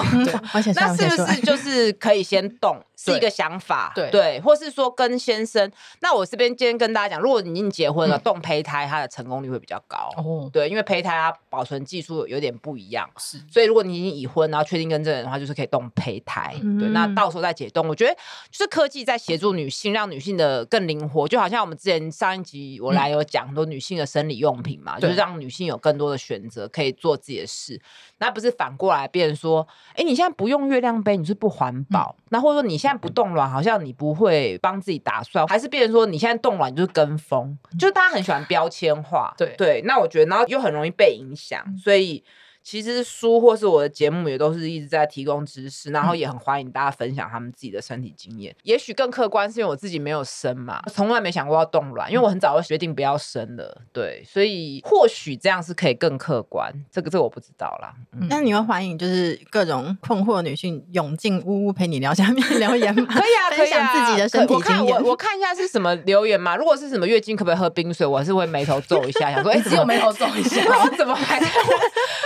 [0.76, 2.78] 那是不是就是可以先冻？
[2.96, 4.10] 是一个想法，对。
[4.12, 5.69] 对，或是说跟先生，
[6.00, 18.13] 那我这边今天跟大家讲，如果你已经结婚了，冻胚胎它的成功率会比较高，哦，对，因为胚胎它保存技术有点不一样，是，所以如果你已经已婚，然后确定跟这个人的话，就是可以冻胚胎，对，那到时候再解冻，我觉得
[18.50, 27.80] 就是科技在协助女性，让女性的更灵活，就好像我们之前上一集我来有讲很多女性的生理用品嘛，就是让女性有更多的选择，可以做自己的事，
[28.18, 32.94] 那不是反过来变成说，哎，你现在不用月亮杯，你是不环保，那或者说你现在。
[33.04, 39.82] 不冻卵，好像你不会帮自己打算，还是变成说你现在冻卵就是跟风，就是大家很喜欢标签化，对对。
[39.82, 42.24] 那我觉得，然后又很容易被影响，所以。
[42.63, 48.56] 其实书或是我的节目也都是一直在提供知识，然后也很欢迎大家分享他们自己的身体经验。
[48.63, 53.82] 也许更客观是因为我自己没有生嘛，从来没想过要冻卵，因为我很早就决定不要生了。
[53.91, 56.73] 对，所以或许这样是可以更客观。
[56.89, 57.93] 这个这个我不知道啦。
[58.13, 63.06] 嗯，那你会欢迎就是各种困惑的女性涌进屋屋陪你聊下面留言吗？
[63.13, 63.93] 可以啊，可以啊。
[63.93, 64.86] 自己的身体经验。
[64.86, 66.56] 我看我我看一下是什么留言嘛。
[66.56, 70.62] 如果是什么月经可不可以喝冰水，我是会眉头皱一下，想说 哎，只有眉头皱一下，
[70.97, 71.41] 怎么还？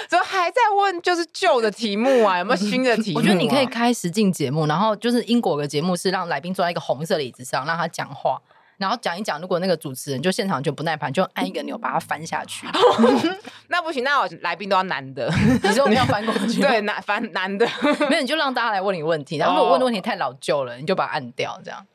[0.09, 1.01] 怎么还在问？
[1.01, 3.21] 就是旧的题目啊， 有没有新的题目啊？
[3.21, 8.41] 我觉得你可以开实境节目，然后就是英国的节目是让来宾坐在一个红色的椅子上，让他讲话，
[8.77, 9.39] 然后讲一讲。
[9.39, 12.67] 如果那个主持人就现场就不耐烦，就按一个钮把他翻下去。
[13.69, 15.31] 那不行，那我来宾都要男的。
[15.63, 16.59] 你说我们要翻过去？
[16.61, 17.67] 对，男翻男的。
[18.09, 21.85] 没有，你就让大家来问你问题，然后如果问的问题太老旧了，你就把它按掉，这样。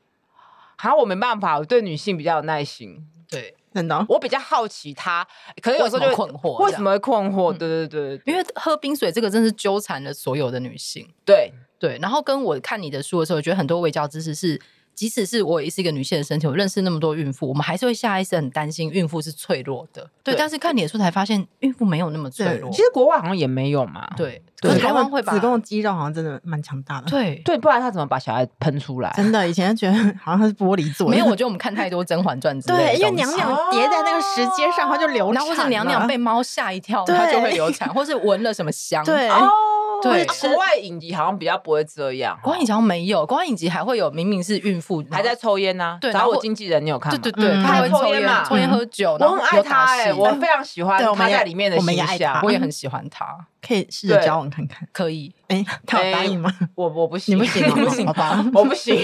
[0.76, 3.06] 好，我没办法，我对女性比较有耐心。
[3.28, 3.54] 对。
[3.74, 5.26] 真的，我比较好奇他，
[5.62, 7.52] 可能有时候就困惑，为什么会困惑？
[7.56, 11.08] 对对对，因为喝冰水这个真是纠缠了所有的女性。
[11.24, 11.52] 对。
[11.78, 14.56] 对，然后跟我看你的书的时候，我觉得很多微教知识是
[14.94, 20.08] 即使是我也是一个女性的身体，我认识那么多孕妇，我们还是会下意识很担心孕妇是脆弱的。
[20.22, 22.70] 对，对但是看脸书才发现，孕妇没有那么脆弱。
[22.70, 24.08] 其实国外好像也没有嘛。
[24.16, 27.10] 对，对可是台湾会把子宫的肌肉好像真的蛮强大的。
[27.10, 29.12] 对对，不然他怎么把小孩喷出来？
[29.16, 31.12] 真的，以前觉得 好像它是玻璃做的。
[31.12, 32.84] 没有，我觉得我们看太多《甄嬛传》之类的。
[32.84, 35.34] 对，因为娘娘叠在那个石阶上，它就流产。
[35.34, 39.04] 然后或是娘娘被猫吓一跳，对它就会流产，或是闻了什么香。
[39.04, 39.28] 对。
[39.28, 39.48] 哦
[40.02, 42.38] 对，国外影集好像比较不会这样。
[42.42, 45.98] 国外影集好像没有，国外影集还会有明明是孕妇还在抽烟呐。
[46.00, 47.18] 对，找我经纪人，你有看吗？
[47.22, 49.16] 对对对，他会抽烟嘛，抽烟喝酒。
[49.20, 53.26] 我很爱他哎，我非常喜欢他在里面的形象，我也很喜欢他。
[53.66, 55.32] 可以试着交往看看，可以。
[55.48, 56.52] 哎，他有答应吗？
[56.74, 58.96] 我我不行，你不行，你不行，好吧， 我不行。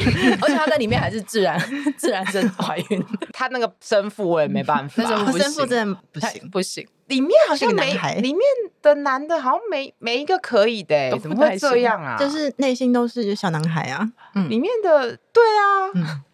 [0.42, 1.58] 而且他在里面还是自然
[1.96, 6.50] 自然生怀孕， 他那个生父我也没办法，生父真的不行。
[6.50, 6.86] 不行。
[7.06, 8.40] 里面好像没，里面
[8.82, 12.18] 的男的好像没没一个可以的，怎么会这样啊？
[12.18, 14.06] 就是内心都是小男孩啊，
[14.50, 16.24] 里面的对啊。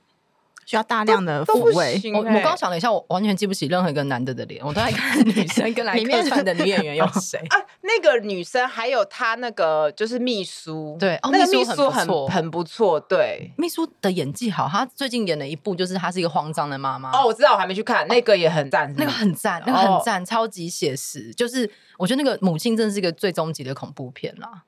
[0.67, 2.01] 需要大量的抚慰。
[2.15, 7.57] 我我刚想了一下，我完全记不起任何一个男的的脸，我都在看女生 跟来客串的女演员有谁 啊？
[7.83, 14.69] 那个女生还有她那个就是秘书，对，那个秘书很很不错，对，秘书的演技好。
[14.69, 17.11] 她最近演了一部，就是她是一个慌张的妈妈。
[17.11, 21.33] 哦，我知道，我还没去看，那个也很赞，那个很赞，那个很赞，超级写实。
[21.35, 24.63] 就是我觉得那个母亲真的是一个最终极的恐怖片啦。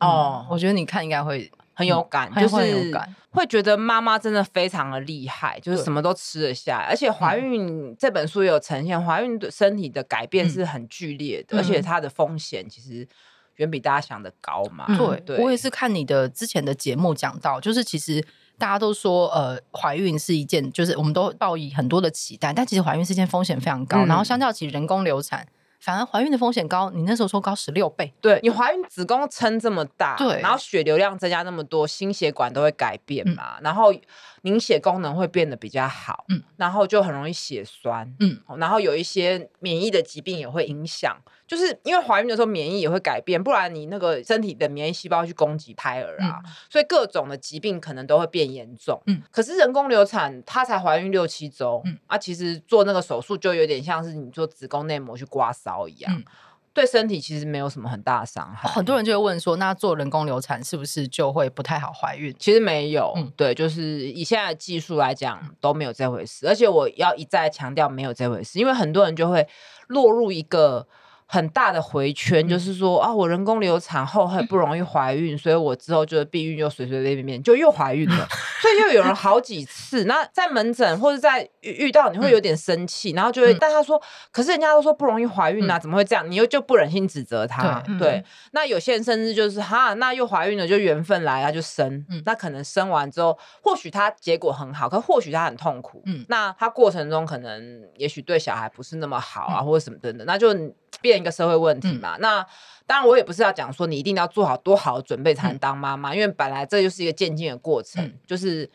[0.00, 1.50] 哦，我觉得你看应该会。
[1.78, 2.92] 很有感，就是
[3.30, 6.84] 会觉得妈妈真的非常的厉害，就是什么都吃得下。
[6.88, 13.06] 而且怀孕这本书也有呈现，怀孕的身体的改变是很剧烈的，而且它的风险其实
[13.58, 14.86] 远比大家想的高嘛。
[15.24, 18.20] 对，我也是看你的之前的节目讲到，就是其实
[18.58, 25.46] 大家都说，呃，怀孕是一件，就是我们都抱以很多的期待，但其实怀孕是一件风险非常高，然后相较起人工流产。
[25.78, 28.12] 反而怀孕的风险高，你那时候说高十六倍。
[28.20, 33.94] 对，你怀孕子宫撑这么大，对，然后血流量增加那么多，心血管都会改变嘛，嗯、然后
[34.42, 41.16] 凝血功能会变得比较好，嗯，然后就很容易血栓，嗯，然后有一些免疫的疾病也会影响。
[41.48, 49.00] 就是因为怀孕的时候免疫也会改变，不然你那个身体的免疫细胞去攻击胎儿啊，嗯、所以各种的疾病可能都会变严重。
[49.06, 56.22] 嗯，可是人工流产，她才怀孕六七周，嗯啊，其实做那个手术就有点像是你做子宫内膜去刮痧一样，嗯、
[56.74, 58.68] 对身体其实没有什么很大的伤害。
[58.68, 62.36] 很多人就会问说，那做人工流产是不是就会不太好怀孕？
[62.38, 66.46] 其实没有，嗯、对，就是以现在的技术来讲都没有这回事。
[66.46, 69.48] 而且我要一再强调没有这回事，因为很多人就会
[69.86, 70.86] 落入一个。
[71.30, 78.26] 很大的回圈，嗯、就是说啊，我人工流产后很不容易怀孕，嗯、所以我之后就是避孕又随随便便就又怀孕了，
[78.62, 80.04] 所以又有人好几次。
[80.04, 84.00] 那在门诊或者在遇到，你会有点生气，嗯、然后就会，但他说，
[84.32, 86.28] 可是人家都说不容易怀孕啊，嗯、怎么会这样？
[86.30, 87.82] 你又就不忍心指责他。
[87.98, 92.06] 对，那有些人甚至就是哈，那又怀孕了，就缘分来啊，就生。
[92.08, 96.02] 嗯、那可能生完之后，或许他结果很好，可或许他很痛苦。
[96.06, 100.54] 嗯，那他过程中可能也许对小孩不是那么好啊，嗯、或者什么等等，那就
[101.00, 101.18] 变。
[101.18, 102.46] 一个社会问题嘛，嗯、那
[102.86, 108.70] 当然我也不是要讲说你一定要做好多好的准备才能当妈妈，嗯、因为本来这就是一个渐进的过程，嗯、就是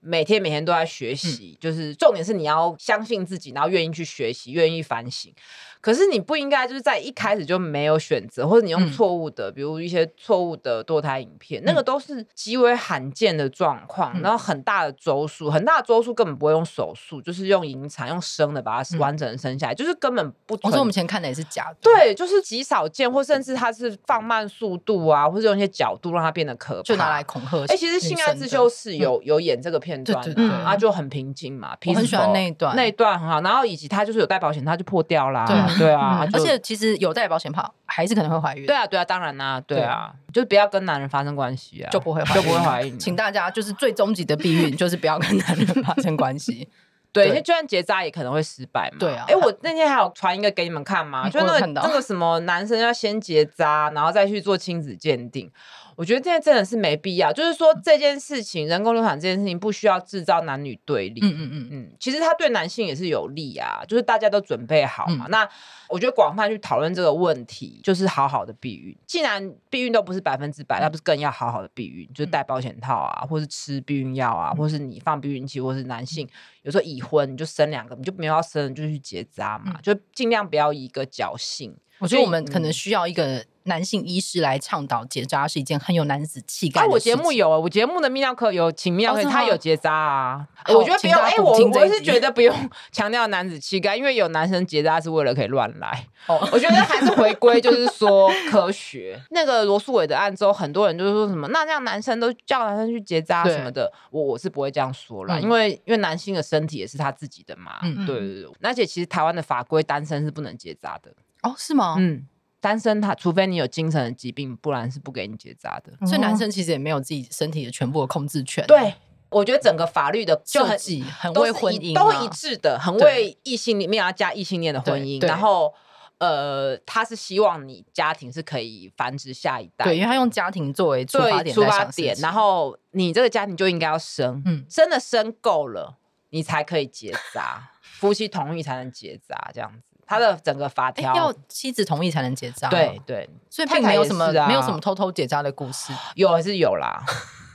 [0.00, 5.32] 每天每天都在学习，嗯、就是重点是你要相信自己，然后愿意去学习，愿意反省。
[5.80, 14.12] 可是你不应该就是在一开始就没有选择，或者你用错误的，嗯、比如一些错误的堕胎影片，嗯、那个都是极为罕见的状况。
[14.18, 20.58] 嗯、然后很大的周数，很大的周数根本不会用手术，就是用引产，用生的把它完整的生下来，嗯、就是根本不。
[20.64, 21.76] 我说我们以前看的也是假的。
[21.80, 27.56] 对，就是极少见，或甚至它是放慢速度啊，或者用一些角度让它变得可怕，就拿来恐吓。
[27.58, 31.76] 哎、欸，其实《性爱自修室》有、嗯、有演这个片段，对对对，啊，就很平静嘛。
[31.86, 33.40] 我很喜欢那一段，那一段很好。
[33.40, 35.46] 然后以及他就是有带保险，他就破掉啦。
[35.46, 36.58] 对对啊，而且。
[36.68, 38.66] 其实有带保险跑，还是可能会怀孕。
[38.66, 42.98] 对啊，对啊，当然啦，对啊，就是不要跟男人发生关系啊，就不会就不会怀孕。
[42.98, 46.68] 请大家就是最终极的避孕，就是不要跟男人发生关系。
[47.10, 48.98] 对，就算结扎也可能会失败嘛。
[49.00, 49.24] 对啊。
[49.28, 51.26] 哎，我那天还有传一个给你们看嘛？
[51.30, 55.50] 就那个那个什么男生要先结扎，然后再去做亲子鉴定。
[55.98, 61.20] 我觉得这真的是没必要，就是说这件事情，人工流产这件事情不需要制造男女对立。
[61.20, 65.26] 嗯嗯嗯嗯，其实它对男性也是有利啊，就是大家都准备好嘛。
[65.26, 65.48] 嗯、那
[65.88, 68.96] 我觉得广泛去讨论这个问题，就是好好的避孕。
[69.08, 72.08] 既然避孕都不是百分之百，那不是更要好好的避孕？
[72.14, 76.28] 就是戴保险套啊，或是吃避孕药啊，或是你放避孕器，或是男性
[76.62, 81.76] 有时候已婚你就生两个，你就没有要生，就去结扎嘛，就尽量不要一个侥幸。
[81.98, 83.44] 我觉得我们可能需要一个。
[83.64, 87.12] 男性医师来倡导结扎是一件很有男子气概的事情。
[87.12, 90.48] 啊，我节目有，我节目的泌尿科有请泌尿科，他有结扎啊。
[90.68, 92.56] 我觉得不用，哎、欸，我我是觉得不用
[92.90, 96.06] 强调男子气概，因为有男生结扎是为了可以乱来。
[96.28, 99.20] 哦，我觉得还是回归，就是说科学。
[99.32, 107.80] 那个罗素伟的案之后，很多人就是说什么，那这样男生都叫男生去结扎什么的，我我是不会这样说啦，嗯、因为因为男性的身体也是他自己的嘛。
[107.82, 108.50] 嗯，对对对。
[108.62, 111.12] 而且其实台湾的法规，单身是不能结扎的。
[111.48, 111.96] 哦，是吗？
[111.98, 112.26] 嗯。
[112.60, 115.92] 单身他，除非你有精神的疾病，不然是不给你结扎的。
[116.04, 118.66] 所以男生其实也没有自己身体的全部的控制权。
[118.66, 118.92] 对，
[119.30, 120.76] 我觉得整个法律的就很
[121.20, 125.24] 很为婚姻都一致的，很为异性恋，没有要加异性恋的婚姻。
[125.24, 125.72] 然后，
[126.18, 132.16] 呃，他是希望你家庭是可以繁殖下一代，对，因为他用家庭作为出发点，出发点。
[132.18, 135.96] 然后你这个家庭就应该要生，嗯，真的生够了，
[136.30, 139.87] 你才可以结扎，夫妻同意才能结扎，这样子。
[140.08, 147.04] 他的整个法条要妻子同意才能结扎，对对，所以并没有什么没有什么偷偷结扎的故事， 有还是有啦，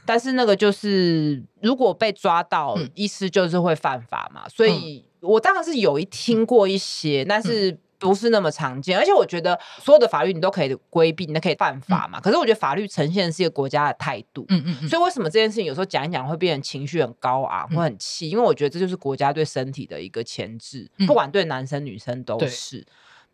[0.05, 7.77] 但是那个就是如果被抓到，医师就是会犯法嘛，所以我当然是有一听过一些，但是。
[8.03, 12.19] 不是那么常见，而且我觉得所有的法律你都可以规避，你都可以犯法嘛。
[12.19, 18.29] 嗯、可是我觉得法律呈现的是一个国家的态度，嗯嗯，嗯，所以为什么这件事情有时候讲一讲会变成情绪很高昂，会很气？
[18.29, 22.79] 因为我觉得这就是国家对身体的一个牵制，不管对男生女生都是。
[22.79, 22.85] 嗯、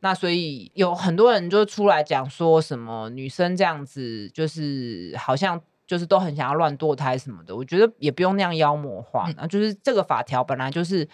[0.02, 7.56] 那所以有很多人就出来讲说什么女生这样子，就是好像就是都很想要乱堕胎什么的。
[7.56, 11.10] 我觉得也不用那样妖魔化，那、嗯、就是这个法条本来就是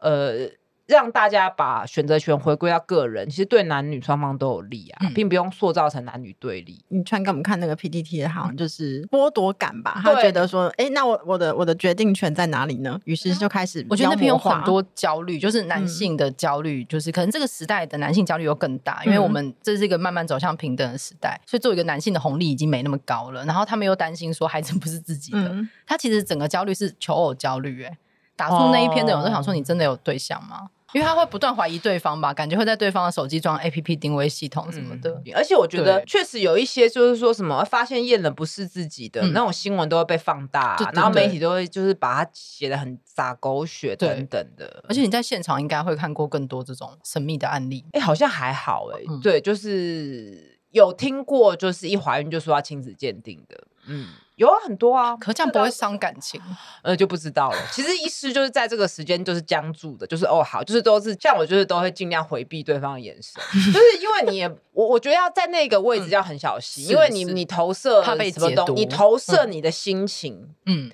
[0.00, 0.50] 呃。
[0.88, 6.82] 让大家把选择权回归到个人，其实对男女双方都有利啊，嗯、并不用塑造成男女对立。
[6.88, 10.00] 你穿给我们看那个 PTT 好像就是剥夺感吧？
[10.02, 12.98] 他觉得说，哎对，那我我的我的决定权在哪里呢？
[13.04, 23.44] 于是就开始，我觉得那边有很多焦虑，就是男性的焦虑，嗯、就是可能这个时代的男性焦虑又更大，因为我们这是一个慢慢走向平等的时代，所以作为一个男性的红利已经没那么高了。
[23.44, 27.82] 然后他们又担心说孩子不是自己的，嗯、他其实整个焦虑是求偶焦虑。
[27.82, 27.98] 哎，
[28.34, 30.70] 打出那一篇的我都想说，你真的有对象吗？
[30.92, 35.10] 因为他会不断怀疑对方吧，感觉会在对方的手机装 APP 定位系统什么的。
[35.26, 44.82] 嗯、而且我觉得确实有一些就是说什么发现验了不是自己的、嗯、那种新闻都会被放大，然后媒体都会就是把它写的很洒狗血等等的。
[44.88, 47.84] 而且你在现场应该会看过更多这种神秘的案例。
[47.92, 54.06] 哎、欸，好像还好哎、欸，嗯、对，就是有听过，就是一怀孕就说要亲子鉴定的，嗯。
[54.38, 56.40] 有很多啊，可这样不会伤感情，
[56.82, 57.56] 呃，就不知道了。
[57.72, 70.90] 其实医师就是在这个时间就是僵住的，就是哦好，就是都是像我，就是都会尽量回避对方的眼神， 就是因为你也我我觉得要在那个位置要很小心，嗯、因为你你投射怕被解读，你投射你的心情，嗯。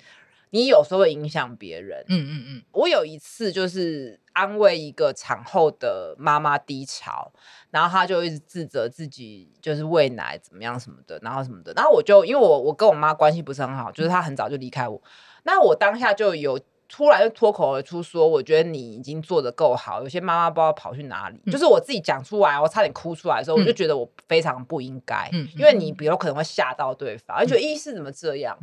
[0.51, 2.63] 你有时候会影响别人，嗯嗯嗯。
[2.71, 7.31] 我有一次就是安慰一个产后的妈妈低潮，
[7.71, 11.73] 然后她就一直自责自己就是喂奶怎么样什么的，然后什么的。
[11.73, 15.01] 然后我就因为我我跟我妈关系不是很好，就是她很早就离开我，
[15.43, 28.57] 那我当下就有突然就脱口而出说，我觉得你已经做的够好，有些妈妈不知道跑去哪里，就是我自己讲出来，我差点哭出来的时候，我就觉得我非常不应该，因为你比如可能会吓到对方，而且一是怎么这样？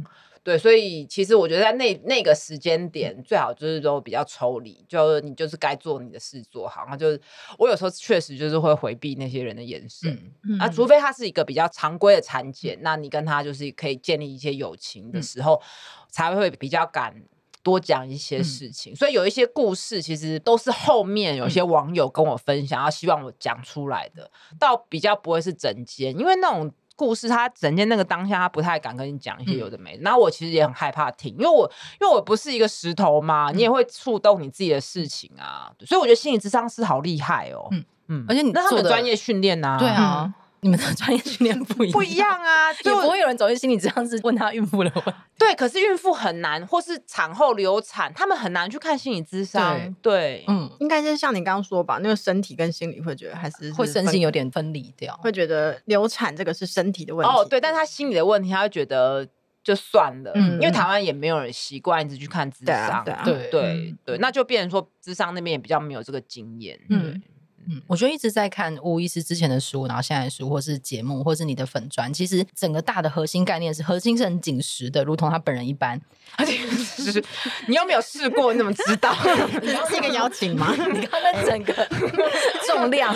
[0.44, 6.82] 对，所以其实我觉得在那那个时间点，最好就是都比较抽离，就你就是该做你的事做好。
[6.82, 7.20] 然后就是
[7.58, 10.10] 我有时候确实就是会回避那些人的眼神，
[10.42, 17.22] 嗯嗯、啊，除非他是一个比较常规的产检，嗯、那你跟他就是可以建立一些友情的时候，嗯、才会比较敢
[17.62, 18.92] 多讲一些事情。
[18.94, 24.28] 嗯、所以有一些故事其实都是后面有些网友跟我分享，要、嗯、希望我讲出来的，
[24.58, 26.72] 倒比较不会是整间，因为那种。
[26.96, 30.02] 故事他整天那个当下，他不太敢跟你讲一些有的没的。
[30.02, 31.70] 那、嗯、我其实也很害怕听，因为我
[32.00, 35.72] 因为我不是一个石头嘛，嗯、你也会触动你自己的事情啊。
[35.86, 37.68] 所以我觉得心理咨商师好厉害哦。
[37.70, 40.32] 嗯嗯，而且你那他们专业训练呐，对啊。
[40.62, 45.12] 嗯你们的专业训练不一样，不一样啊， 就不会有人走进心理咨商室问他孕妇的问题。
[45.36, 49.76] 对，可是孕妇很难，或是产后流产，他们很难去看心理咨商。
[50.00, 50.44] 对，对。
[50.46, 57.32] 嗯，应该是像你刚刚说吧，那个身体跟心理会觉得还是，是会身心有点分离掉，会觉得流产这个是身体的问题。
[57.32, 59.26] 哦，对，但他心理的问题，他会觉得
[59.64, 63.94] 就算了，嗯，因为台湾也没有人习惯一直去看智商，对对对。
[64.04, 67.20] 对，那就变成说智商那边也比较没有这个经验，嗯。
[67.68, 76.00] 嗯，我觉得一直在看巫医师之前的书，然后现在的书，或是节目，或是你的粉专，其实整个大的核心概念是核心是很紧实的，如同他本人一般。
[76.36, 77.22] 而且是
[77.66, 78.52] 你又没有试过？
[78.52, 79.14] 你怎么知道？
[79.60, 80.74] 你是一个邀请吗？
[80.92, 81.88] 你看那整个
[82.66, 83.14] 重量，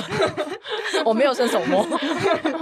[1.04, 1.86] 我没有伸手摸，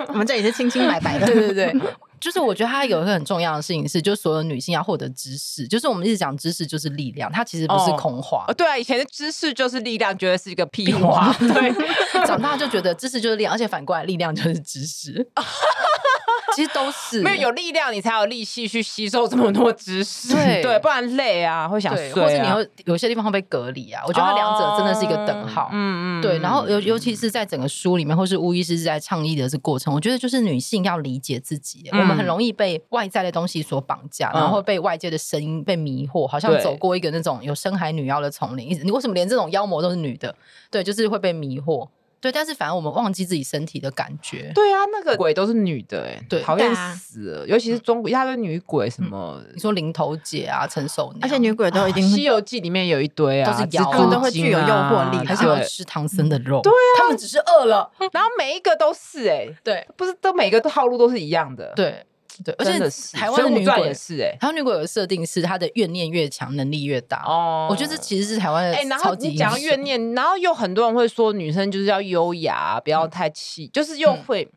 [0.08, 1.26] 我们这里是清清白白的。
[1.26, 1.80] 对对对。
[2.24, 8.46] 就是我觉得它有一个很重要的事情是，就是所有女性要获得知识，就是我们一直讲知识就是力量，它其实不是空话。
[8.48, 11.30] 哦，对啊，以前的知识就是力量，觉得是一个屁话。
[11.38, 11.70] 对，
[12.26, 15.28] 长大就觉得知识就是力量，而且反过来力量就是知识。
[16.54, 20.34] 其实都是没有有力量，你才有力气去吸收这么多知识。
[20.34, 24.02] 对， 对，不然累啊，会想睡啊，或者你会有些地方会被隔离啊。
[24.06, 25.70] 我觉得它两者真的是一个等号。
[25.72, 26.38] 嗯嗯，对。
[26.38, 31.88] 然后尤尤其是在整个书里面，或是巫医师是在倡议的这过程，我觉得就是女性要理解自己。
[31.92, 38.78] 我们很容易被外在的东西所绑架，然后被外界的声音被迷惑，好像走过一个那种有深海女妖的丛林。
[38.84, 40.34] 你为什么连这种妖魔都是女的？
[40.70, 41.88] 对，就是会被迷惑。
[42.24, 44.50] 对，但是反而我们忘记自己身体的感觉。
[44.54, 47.46] 对啊，那个鬼都是女的，哎，对，讨厌死了。
[47.46, 56.62] 尤其是中国一大堆女鬼，什么你说林头姐啊、陈守娘，而且女鬼都已经《西游记》里面有一堆啊，都是妖，都会具有诱惑力，还是要吃唐僧的肉。
[56.62, 62.06] 对啊，他们只是饿了， 然后每一个都是哎，对，不是都每个套路都是一样的，对。
[62.42, 62.78] 对，而且
[63.16, 67.68] 台湾的女鬼也是哎，台湾女鬼有设定是她的怨念越强，能力越大哦。
[67.70, 68.88] 我觉得这其实是台湾的超级。
[68.88, 74.48] 然后你讲怨念，然后又很多人会说女生就是要优雅，不要太气，就是又会，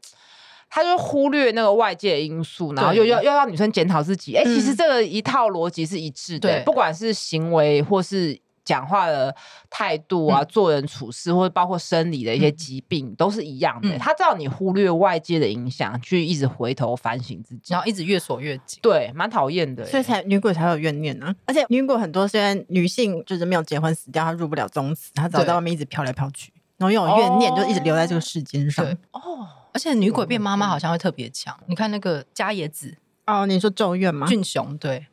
[0.70, 4.36] 他就忽略那个外界的因素，然后又要又要女生检讨自己。
[4.36, 8.40] 哎，其实这个一套逻辑是一致的，不管是行为或是。
[8.68, 9.34] 讲话的
[9.70, 13.98] 态度啊，做人处事，或者包括生理的一些疾病，都是一样的。
[13.98, 18.80] 他知道你忽略外界的影响，去一直回头反省自己，然后一直越锁越紧。
[18.82, 19.86] 对，蛮讨厌的。
[19.86, 21.34] 所以才女鬼才有怨念呢。
[21.46, 28.86] 而且女鬼很多，虽然女性就是没有结婚死掉，她入不了宗祠，她只要在外面一直飘来飘去，然后又有怨念，就一直留在这个世间上。
[29.12, 31.58] 哦，而且女鬼变妈妈好像会特别强。
[31.68, 34.28] 你看那个家野子哦，你说咒怨吗？
[34.28, 35.08] 俊雄对。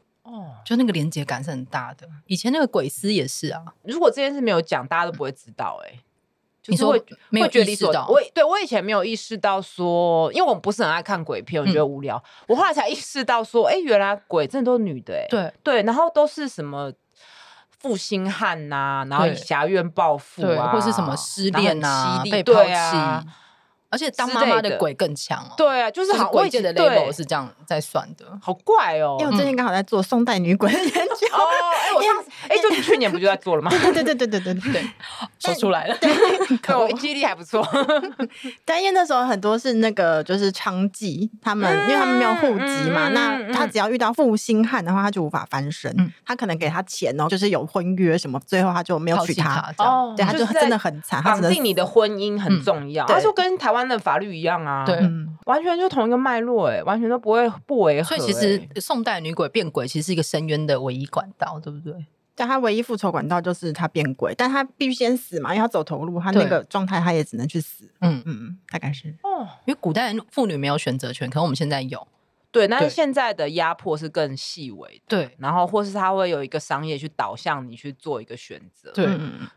[0.65, 2.09] 哦，就那个连接感是很大的。
[2.27, 3.63] 以前那个鬼丝也是啊。
[3.83, 5.81] 如果这件事没有讲，大家都不会知道。
[5.85, 5.99] 哎，
[6.67, 6.99] 你说
[7.29, 8.07] 没有意识到？
[8.09, 12.23] 我对我以前没有意识到说，因为我们不是很爱看鬼片，我觉得无聊。
[12.49, 15.15] 我后来才意识到说，哎，原来鬼真的都是女的。
[15.15, 16.93] 哎，对对，然后都是什么
[17.79, 23.29] 负心汉呐，然后侠怨报复啊，或是什么失恋啊，被抛弃。
[23.95, 25.55] 而且当妈妈的鬼更强哦。
[25.57, 29.17] 对啊，就是好鬼界的 level 是这样在算的，好怪哦。
[29.21, 31.27] 因为我最近刚好在做宋代女鬼的研究。
[31.33, 31.39] 哦，
[31.85, 33.71] 哎，我上次哎，就你去年不就在做了吗？
[33.71, 34.85] 对对对对对对对，
[35.39, 35.97] 说出来了。
[36.61, 37.65] 可我记忆力还不错。
[38.65, 45.95] 但因为那时候很多是那个就是娼妓，他们因为他们没有户籍嘛，那他只要遇到负心汉的话，他就无法翻身。
[46.27, 49.73] 他可能给他钱哦，就是有婚约什么，最后他就没有娶她。
[49.79, 51.23] 哦，对，他就真的很惨。
[51.23, 53.07] 绑定你的婚姻很重要。
[53.07, 53.84] 他说跟台湾。
[53.89, 54.99] 的法律一样啊，对，
[55.47, 58.17] 完全就同一个脉络，哎，完全都不会不违和。
[58.17, 61.95] 所以其实宋代女鬼变鬼，其实是一个深渊的唯一管道，对不对？
[62.37, 67.89] 但她唯一复仇管道就是她变鬼，但她必须先死嘛，因为她走投路，她那个状态，她也只能去死。
[68.01, 72.07] 嗯嗯，大概是哦，因为古代妇女没有选择权，可能我们现在有。
[72.55, 79.09] 对，但是现在的压迫是更细微的，对，然后或是他会有一个商业去导向你去做一个选择，对，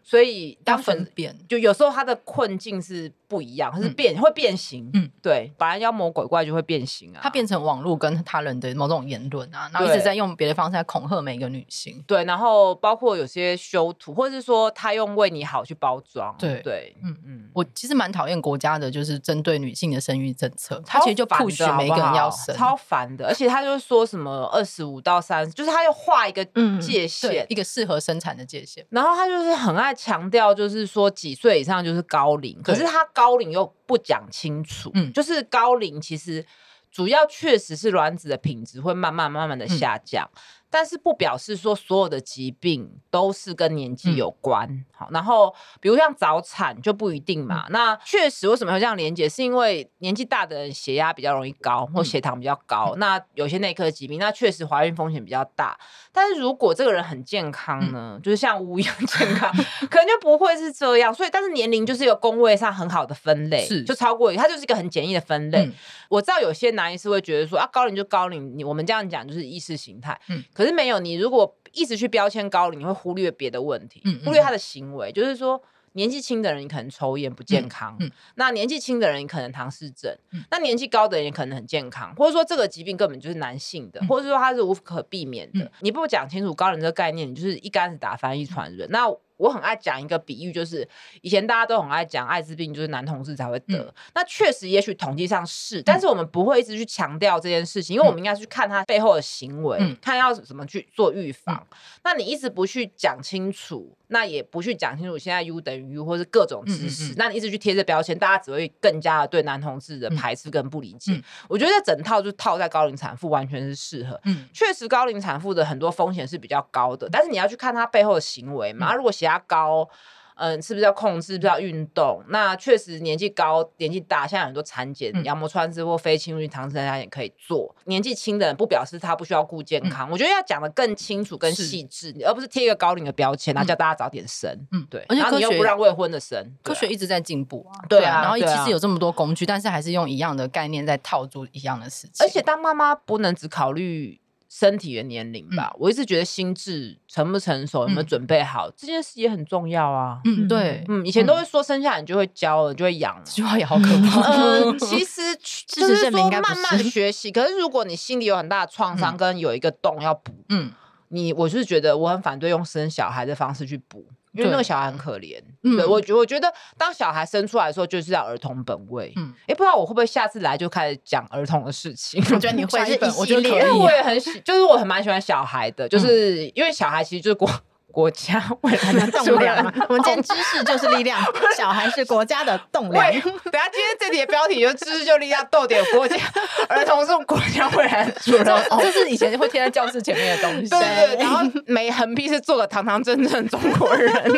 [0.03, 26.45] 所以当分辨，就有时候他的困境是不一样，它是变会变形，嗯，对，本来妖魔鬼怪就会变形啊，它变成网络跟他人的某种言论啊，然后一直在用别的方式来恐吓每一个女性，对，然后包括有些修图，或者是说他用为你好去包装，对对，嗯嗯，我其实蛮讨厌国家的就是针对女性的生育政策，他其实就 push 每一个人要生，超烦的，而且他就说什么二十五到三十，就是他要画一个
[26.79, 28.85] 界限，一个适合生产的界限。
[28.89, 34.89] 然后他就是很爱强调，就是说几岁以上就是高龄，可是他高龄又不讲清楚。
[34.93, 36.45] 嗯，就是高龄其实
[36.89, 40.29] 主要确实是卵子的品质会慢慢慢慢的下降。
[40.77, 45.51] 但是不表示说所有的疾病都是跟年纪有关，嗯、好，然后
[45.81, 47.63] 比如像早产就不一定嘛。
[47.65, 49.27] 嗯、那确实为什么会这样连接？
[49.27, 52.91] 是因为年纪大的人血压比较容易高，或血糖比较高。
[52.93, 55.75] 嗯、那有些内科疾病，那确实怀孕风险比较大。
[56.11, 59.51] 但是如果这个人很健康呢，嗯、就是像乌一样健康，
[59.89, 61.11] 可能就不会是这样。
[61.11, 65.65] 所以，但是年龄就是一个工位上很好的分类，是就超过它就是一个很简易的分类。
[65.65, 65.73] 嗯、
[66.09, 70.19] 我知道有些男医师会觉得说啊，高龄就高龄，你我们这样讲就是意识形态。
[70.29, 70.43] 嗯。
[70.53, 75.11] 可是没有，你如果一直去标签高龄，你会忽略别的问题，嗯嗯、忽略他的行为。
[75.11, 75.61] 就是说，
[75.93, 85.65] 年纪轻的人你可能抽烟不健康，嗯嗯、那年纪轻的人你可能唐氏症，嗯、那年纪高的人也可能很健康，或者说这个疾病根本就是男性的，嗯、或者说它是无可避免的。
[85.65, 88.87] 嗯、你不讲清楚高龄这个概念，你就是一竿子打翻一船人。
[88.87, 89.07] 嗯、那
[89.37, 90.87] 我很爱讲一个比喻，就是
[91.21, 101.55] 以前大家都很爱讲艾滋病就是男同志才会得，嗯、那确实也许统计上是，但是我们不会一直去强调这件事情，因为我们应该去看他背后的行为，嗯、看要怎么去做预防。
[101.71, 111.21] 嗯、那你一直不去讲清楚，那也不去讲清楚现在 U 等于 U 或是各种知识，那你一直去贴这标签，大家只会更加的对男同志的排斥跟不理解。
[111.47, 114.19] 我觉得这整套就套在高龄产妇完全是适合。
[114.23, 118.93] 嗯，确实高龄产妇的很多风险是比较高的，但是你要去看他背后的行为嘛。
[118.93, 119.87] 嗯、如果血压高，
[120.35, 121.33] 嗯，是不是要控制？
[121.33, 122.23] 是不是要运动？
[122.29, 127.75] 那确实年纪高、年纪大，现在很多产检、羊膜穿刺或非侵入性唐氏症也可以做。
[127.85, 130.09] 年纪轻的人不表示他不需要顾健康。
[130.11, 134.49] 我觉得要讲的更清楚、更细致，而不是贴一个高龄的标签，然后叫大家早点生。
[134.71, 135.03] 嗯，对。
[135.09, 137.81] 而且你又不让未婚的生，科学一直在进步啊。
[137.89, 138.21] 对啊。
[138.21, 142.25] 然后其实有这么多工具，但是还是用一样的概念在套住一样的事情。
[142.25, 144.21] 而且当妈妈不能只考虑。
[144.59, 150.19] 身体的年龄吧，我一直觉得心智成不成熟，有没有准备好这件事也很重要啊。
[150.25, 154.21] 嗯，对，嗯，以前都会说生下来你就会教了，就会养了，这句话也好可怕。
[154.31, 155.21] 嗯， 其实
[155.67, 160.71] 就是说慢慢学习，可是如果你心里有很大的创伤，跟有一个洞要补，嗯，
[161.09, 164.07] 你我是觉得我很反对用生小孩的方式去补。
[164.37, 169.11] 因为那个小孩很可怜，对，我觉我觉得当小孩生出来的时候，就是要儿童本位。
[169.15, 172.23] 嗯，哎，不知道我会不会下次来就开始讲儿童的事情？
[172.33, 177.49] 我觉得你会是一系列，因为我也很喜，就是我很蛮喜欢小孩的，就是因为小孩其实就是国。
[177.97, 179.57] 国家未来的栋梁，
[179.89, 181.19] 我们今天知识就是力量，
[181.57, 183.11] 小孩是国家的栋梁。
[183.11, 186.15] 等下今天这题的标题就知识就力量，逗点国家，
[186.69, 188.45] 儿童是国家未来的主人。
[188.79, 190.69] 这是以前会贴在教室前面的东西。
[190.69, 194.29] 对对，然后每横批是做个堂堂正正中国人， 堂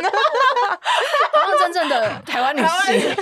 [1.44, 3.14] 堂正正的台湾女性。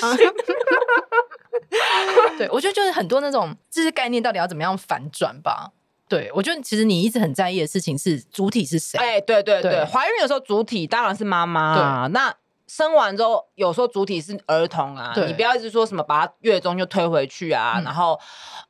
[2.37, 5.71] 对，我觉得就是很多那种知识概念，到底要怎么样反转吧？
[6.09, 8.97] 对，我觉得其实你一直很在意的事情是主体是谁？
[8.97, 12.07] 哎，对对对，对怀孕的时候主体当然是妈妈啊。
[12.07, 12.33] 那
[12.67, 15.13] 生完之后，有时候主体是儿童啊。
[15.27, 18.19] 你不要一直说什么把他月中就推回去啊，嗯、然后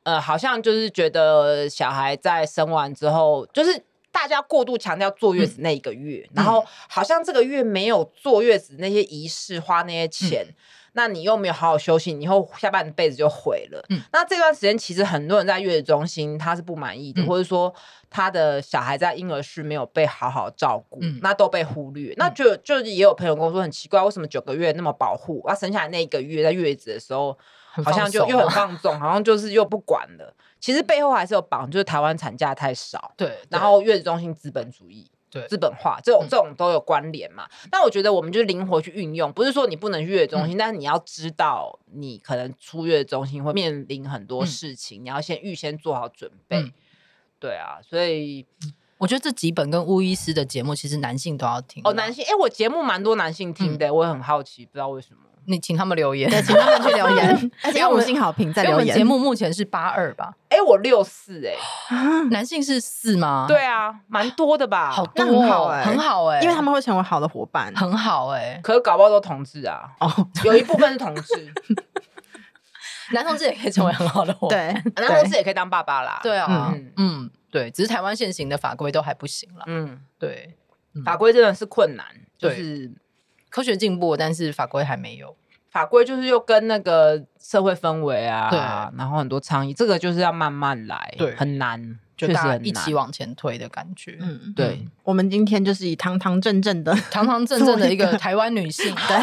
[0.02, 10.44] 呃，好像就是觉得小孩在生完之后，就是大家过度强调坐月子那一个月，嗯、然后好像这个月没有坐月子那些仪式，花那些钱。
[10.48, 10.54] 嗯
[10.92, 13.84] 那你又没有好好休息，你以后下半辈子就毁了。
[13.90, 17.72] 嗯，那这段时间其实很多人在月子中心他是不满意的，嗯、或者说
[18.10, 22.12] 他的小孩在婴儿室没有被好好照顾，嗯、那都被忽略。
[22.12, 27.36] 嗯、那就就也有朋友跟我说很奇怪，为什么九个月那么保护，啊生下来那一个月在月子的时候
[27.70, 30.34] 好像就又很放纵，好像就是又不管了。
[30.58, 35.08] 其实背后还是有绑，就是台湾产假太少，对，对然后月子中心资本主义。
[35.30, 37.46] 对，资本化这种这种都有关联嘛？
[37.70, 46.58] 那、嗯、我觉得我们就灵活去运用，不是说你不能去月中心，嗯、但是你要知道，你可能出月中心会面临很多事情，嗯、你要先预先做好准备。
[46.60, 46.72] 嗯、
[47.38, 48.46] 对啊，所以
[48.96, 51.92] 我觉得这几本跟巫医师的节目，其实男性都要听哦。
[51.92, 55.27] 男性，哎、欸，我节目蛮多男性听的，嗯、我也很好奇，不知道为什么。
[55.48, 58.94] 你请他们留言，对，请他们去留言， 而且要五星好评再留言。
[58.94, 60.34] 节目目前是八二吧？
[60.50, 61.54] 哎，我六四哎，
[62.30, 63.46] 男性是四吗？
[63.48, 64.90] 对啊，蛮多的吧？
[64.90, 68.60] 好多，很好哎，很好哎，因为他们会成为好的伙伴，很好哎。
[68.62, 71.52] 可是搞不好都同志啊，哦，有一部分是同志，
[73.12, 76.20] 男同志也可以成为很好的伙伴，对，男同志也可以当爸爸啦。
[76.22, 79.64] 对啊，嗯，对，只是台湾现行的法规都还不行了。
[79.66, 80.56] 嗯，对，
[81.06, 82.04] 法规真的是困难，
[82.36, 82.92] 就是。
[83.58, 85.34] 科学进步，但是法规还没有。
[85.68, 88.58] 法规就是又跟那个社会氛围啊，对，
[88.96, 94.16] 然后很多倡议，这个就是要慢慢来，对，很难，就大家一起往前推的感觉。
[94.20, 94.86] 嗯，对。
[95.02, 99.16] 我们今天就是以堂堂正正的、堂堂正正的一个台湾女性，对，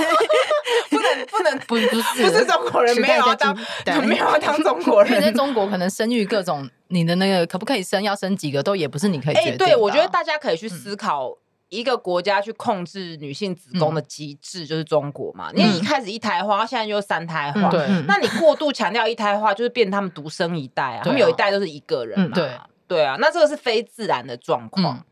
[0.91, 3.57] 不能 不能不不是不是中国人，没有要当，
[4.05, 5.19] 没有要当中国人。
[5.21, 9.57] 在中国，可能生育各种，你的那个可不可以生，要生几个，都也不是你可以决定。
[9.57, 11.35] 对，我觉得大家可以去思考。
[11.69, 15.51] 一个国家去控制女性子宫的机制就是中国嘛？
[15.53, 22.35] 因为一开始一胎化，现在就三胎化，对那你过度强调一胎化，就是变他们独生一代啊，他们有一代都是一个人嘛？
[22.35, 22.51] 对
[22.87, 25.03] 对啊，那这个是非自然的状况。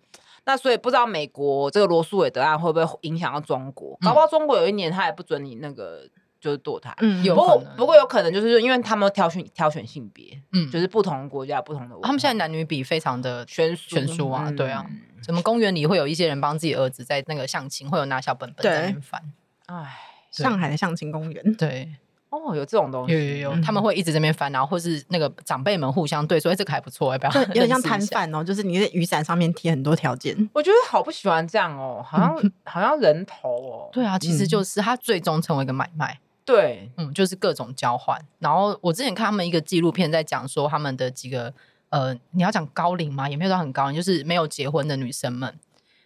[0.46, 3.98] 那所以不知道美国这个罗素韦德案会不会影响到中国？
[4.02, 6.02] 搞不好中国有一年他也不准你那个
[6.40, 6.94] 就是堕胎。
[7.00, 14.86] 嗯，不过不过有可能就是因为他们挑选挑选性别，嗯，就是不同国家不同的，他们现在男女比非常的悬悬殊啊，对啊。
[15.24, 19.22] 什么公园里会有一些人帮自己儿子在那个相亲，会有拿小本本在那边翻。
[19.68, 19.98] 哎，
[20.32, 21.90] 上海的相亲公园，对，
[22.30, 27.44] 哦，有这种东西，有有有，他们会一直在那边翻，然后或是那个长辈们互相对说，哎，这个还不错，要不要？
[27.48, 30.50] 有点像摊贩哦，就是你在雨伞上面贴很多条件。
[30.54, 33.90] 我觉得好不喜欢这样哦，好像 好像人头哦。
[33.92, 36.20] 对啊，其实就是它最终成为一个买卖。
[36.46, 38.20] 对，嗯，就是各种交换。
[38.40, 41.54] 然后我之前看他们一个纪录片，在讲说他们的几个。
[41.94, 43.30] 呃，你要讲高龄吗？
[43.30, 45.54] 也没有到很高龄，就是没有结婚的女生们，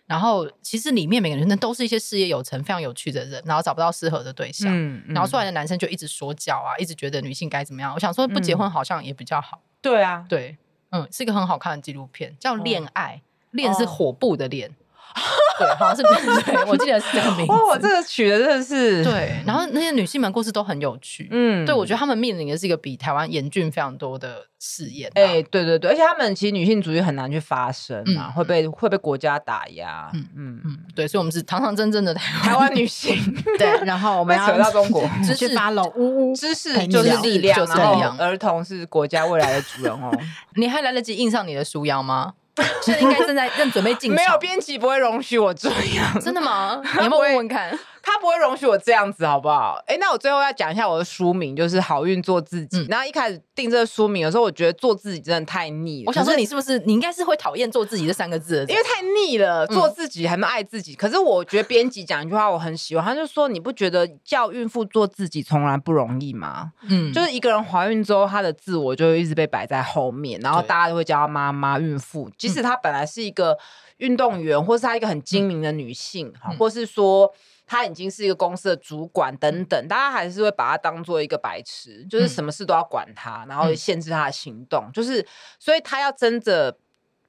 [0.05, 7.93] 然后其实里面每个女生都是一些事业有成、非常有趣的人，然后找不到适合的对象，嗯嗯然后出来的男生就一直说教啊，一直觉得女性该怎么样。
[7.93, 9.61] 我想说，不结婚好像也比较好。
[9.81, 10.57] 对啊，对，
[10.89, 13.21] 嗯，是一个很好看的纪录片，叫《恋爱》，
[13.51, 14.75] 恋、哦是火部的恋。
[15.57, 16.03] 对，好像是
[16.43, 17.51] 对，我记得是这个名字。
[17.51, 21.27] 哇，这个取的真的是对，然后那些女性们故事都很有趣。
[21.31, 25.13] 嗯对，我觉得她们面临的是一个比台湾严峻非常多的试验、啊。
[25.15, 30.11] 哎、欸，对对对，而且她们其实女性主义很难去发声啊，嗯、会被会被国家打压。
[30.13, 33.17] 嗯嗯嗯，对，所以我们是堂堂正正的台台湾女性。
[33.57, 40.11] 对，然后我们要扯到中国，知识发喽，呜呜，知识就是力量，就是力量，然后儿童是国家未来的主人哦。
[40.55, 42.33] 你还来得及印上你的书腰吗？
[42.81, 44.11] 现在应该正在正准备进。
[44.13, 46.81] 没有编辑不会容许我这样，真的吗？
[46.97, 47.77] 你要不要问问看？
[48.07, 49.83] 他不会容许我这样子，好不好？
[49.85, 52.87] 哎、欸，那我最后要讲一下我的书名，就是《好运做自己》嗯。
[52.87, 56.07] 然后一开始定这个书名的时候，我觉得做自己真的太腻了。
[56.07, 58.65] 我想说，你是不是你应该是会讨厌做自己这三个字？
[58.69, 60.93] 因为太腻了，做自己还没爱自己。
[60.93, 73.57] 嗯、可是我觉得编辑讲一句话我很喜欢，他就说：“你不觉得叫孕妇做自己从来不容易吗？”嗯，就是一个人怀孕之后，她的自我就一直被摆在后面，然后大家都会叫她妈妈、孕妇，即使她本来是一个
[73.97, 77.33] 运动员，或是她一个很精明的女性，或是说。
[77.67, 85.27] 他已经是一个公司的主管等等，大家还是会把他当做一个白痴，就是什么事都要管他，然后限制他的行动，就是
[85.59, 86.77] 所以他要真的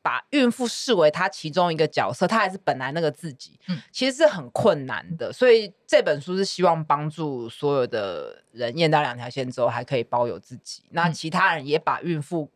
[0.00, 3.82] 把孕妇视为他其中一个角色，他还是本来那个自己，嗯。
[3.90, 5.32] 其实是很困难的。
[5.32, 12.48] 所以这本书是希望帮助所有的人验到两条线之后还可以包有自己，那其他人也把孕妇，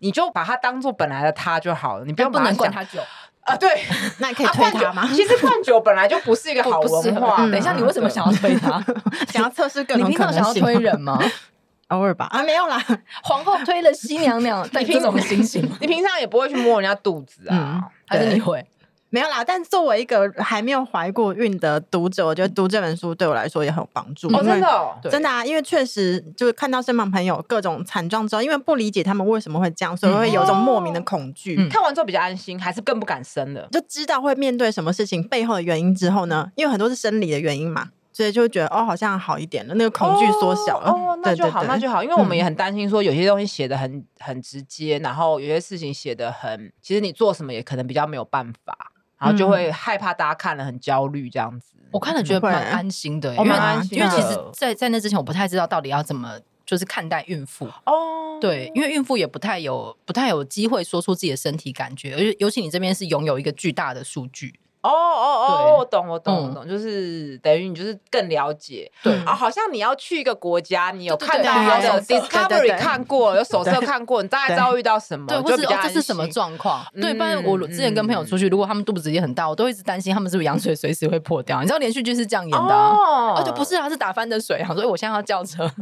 [0.00, 3.02] 你就把他当做本来的他就好了，你不要不能管他酒。
[3.42, 3.68] 啊，对，
[4.18, 5.02] 那你可以推他吗？
[5.02, 7.36] 啊、其实灌酒本来就不是一个好文化。
[7.38, 8.82] 嗯、等一下，你为什么想要推他？
[9.32, 10.10] 想要测试各种可能性？
[10.10, 11.18] 你平常想要推人吗？
[11.88, 12.26] 偶尔吧。
[12.30, 12.80] 啊，没有啦。
[13.22, 17.80] 皇后推了新娘娘，你这种心情，你平常也不会去摸人家肚子啊？
[17.82, 18.64] 嗯、还是你会？
[19.12, 24.28] 没有啦，但作为一个还没有怀过孕的读者，我觉得读这本书对我来说也很有帮助。
[24.28, 31.56] 哦，真的、哦，真的啊，因为确实就是看到身旁朋友各种惨状之后，因为不理解他们为什么会这样，所以会有一种莫名的恐惧。
[31.58, 33.68] 嗯、看完之后比较安心，还是更不敢生了？
[33.72, 36.52] 就知道会面对什么事情背后的原因之后呢？
[36.54, 40.92] 因为很多是生理的原因嘛，所以就会觉得哦，好像好一点了，那个恐惧缩小了。
[40.92, 48.92] 哦，那就好，那就好，因为我们也很担心说有些东西写的很很直接，然后有些事情写的很，其实你做什么也可能比较没有办法。
[49.20, 53.50] 然后就会害怕大家看了很焦虑这样子，我看了觉得蛮安心的，因为
[53.90, 64.58] 因为其实，在在那之前我不太知道到底要怎么就是看待孕妇哦，对，因为孕妇也不太有不太有机会说出自己的身体感觉，而且尤其你这边是拥有一个巨大的数据。
[64.82, 69.14] 哦哦哦，我懂我懂我懂，就是等于你就是更了解，对。
[69.24, 77.12] 啊，好像你要去一个国家，你有看到他的 Discovery 看过，有手册看过，你大概知道遇到什么，对，或者这是什么状况，对。
[77.12, 81.60] 不然我之前跟朋友出去，如果他们肚子也很大，我都一直担心他们是不是羊水随时会破掉。
[81.60, 85.70] 你知道连续剧是这样演的哦，而且不是，他是打翻的水，所以我现在要叫车。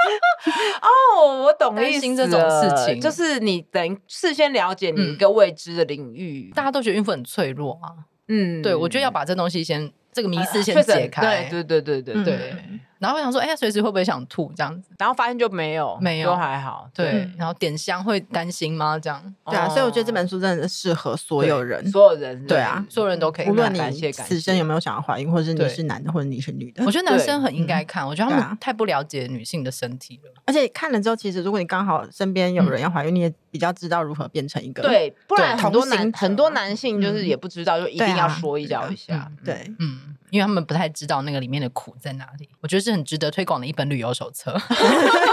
[0.82, 7.92] 哦，我懂意思，这种事情就是你等于事先了解你一个未知的领域，大家都觉得孕妇很脆弱啊。
[8.28, 11.48] 嗯，对，我觉得要把这东西先这个迷思先解开。
[11.50, 12.54] 对对对对对对。
[13.00, 14.90] 然后我想说，哎，随时会不会想吐这样子？
[14.98, 16.88] 然后发现就没有，没有，都还好。
[16.94, 18.98] 对，然后点香会担心吗？
[18.98, 19.34] 这样？
[19.46, 22.46] 对啊，所以我觉得这本书真的是适合所有人，所有人。
[22.46, 23.48] 对啊，所有人都可以。
[23.48, 28.06] 无论你此生有没有想要怀孕，或者是你是男的，或者你是女的，我觉得男生很应该看。
[28.06, 30.30] 我觉得他们太不了解女性的身体了。
[30.44, 34.82] 而且看了之后，其实如果你刚好身边有人要怀孕，你也比较知道如何变成一个。
[34.82, 39.30] 对，不然很多男很多男性就是也不知道，就一定要说一下一下。
[39.44, 40.16] 对，嗯。
[40.30, 44.56] 因为他们不太知道那个里面的苦在哪里，我觉得是很值得推广的一本旅游手册。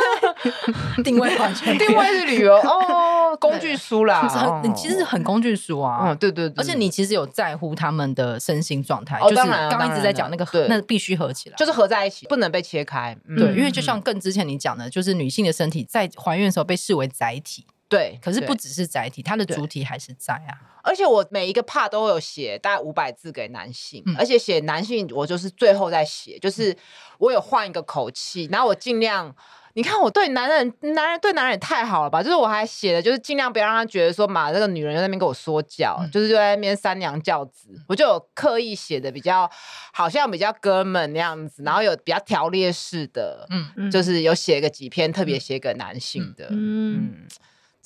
[1.05, 5.99] 定位完全 定位是旅游 哦，工具书啦，你其实很工具书啊。
[6.01, 13.15] 嗯，对对对，而且你其实有在乎他们的身心状态，就是刚刚一直在讲那个，那必须合起来，就是合在一起，不能被切开。
[13.38, 17.68] 对，因为就像更之前你讲的，就是女性的身体在怀孕的时候被视为载体。
[17.89, 20.79] 对，可是不只是载体，它的主体还是在啊。
[20.83, 26.75] 而且我每一个 part 都有写大概五百字给男性，嗯、而且写男性我就是最后再写，就是
[27.17, 29.35] 我有换一个口气，然后我尽量，
[29.73, 32.23] 你看我对男人，男人对男人也太好了吧？
[32.23, 39.49] 就是我还写的，就是尽量不要让他觉得说，妈，这个女人在那边跟我说教，嗯、就是就在那边三娘教子，我就有刻意写的比较
[39.91, 46.95] 好像比较哥们那样子，然后有比较条列式的，嗯，就是有写个几篇特别写给男性的，嗯。
[46.95, 47.27] 嗯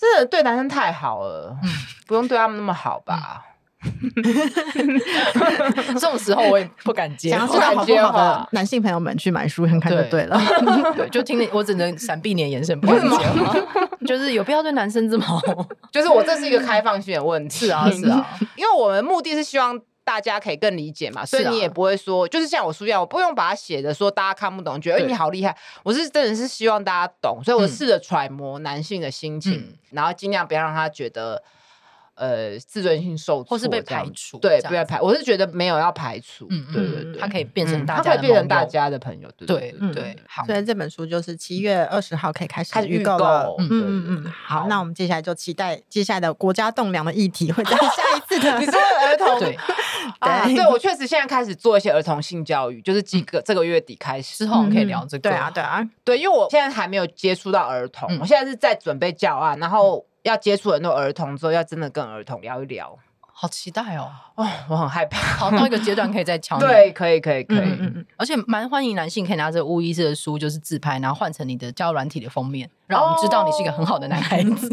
[0.01, 1.69] 真的对男生太好了，嗯，
[2.07, 3.43] 不用对他们那么好吧？
[5.93, 10.39] 这种时候我也不敢接话，想要知道好不好的男性朋友们去买书看看就对了。
[10.95, 13.55] 对，就听你，我只能闪避你的眼神，不敢接话。
[14.05, 15.39] 就是有必要对男生这么好？
[15.91, 17.67] 就是我这是一个开放性的问题。
[17.67, 18.25] 是啊，是啊，
[18.55, 19.79] 因为我们目的是希望
[20.11, 25.55] 大家可以更理解嘛，所以你也不会说，就是像我书一样，我不用把它写的说大家看不懂，觉得哎你好厉害。
[25.83, 31.41] 我是真的是希望大家懂，所以我试着揣摩男性的心情，然后尽量不要让他觉得。
[32.13, 35.01] 呃，自尊心受挫，或是被排除，对，不要排。
[35.01, 40.15] 我是觉得没有要排除，嗯，对对对，他可以变成大家，他可以变成大家的朋友，对对对。
[40.27, 44.31] 好，所以这本书就是七月二十号可以开始预购了，嗯嗯嗯。
[44.31, 48.59] 好，那我们接下来就期待接下来的国家栋梁的议题会在 下一次的。
[48.59, 49.57] 你说儿童对
[50.19, 60.05] 对，对我确实现在开始做一些儿童性教育，就是几个这个月底开始之后我们可以聊这个，对啊对啊对，因为我现在还没有接触到儿童，我现在是在准备教案，然后。
[60.23, 62.95] 要接触很多儿童之后，要真的跟儿童聊一聊，
[63.33, 64.11] 好期待哦！
[64.35, 65.17] 哦，我很害怕。
[65.17, 66.59] 好，到一个阶段可以再敲。
[66.61, 67.57] 对，可以，可以，可以。
[67.57, 68.05] 嗯嗯嗯。
[68.17, 74.69] 而且蛮欢迎男性可以拿着巫医师的书，就是自拍，然后换成你的交友软体的封面，让我们知道你是一个很好的男孩子。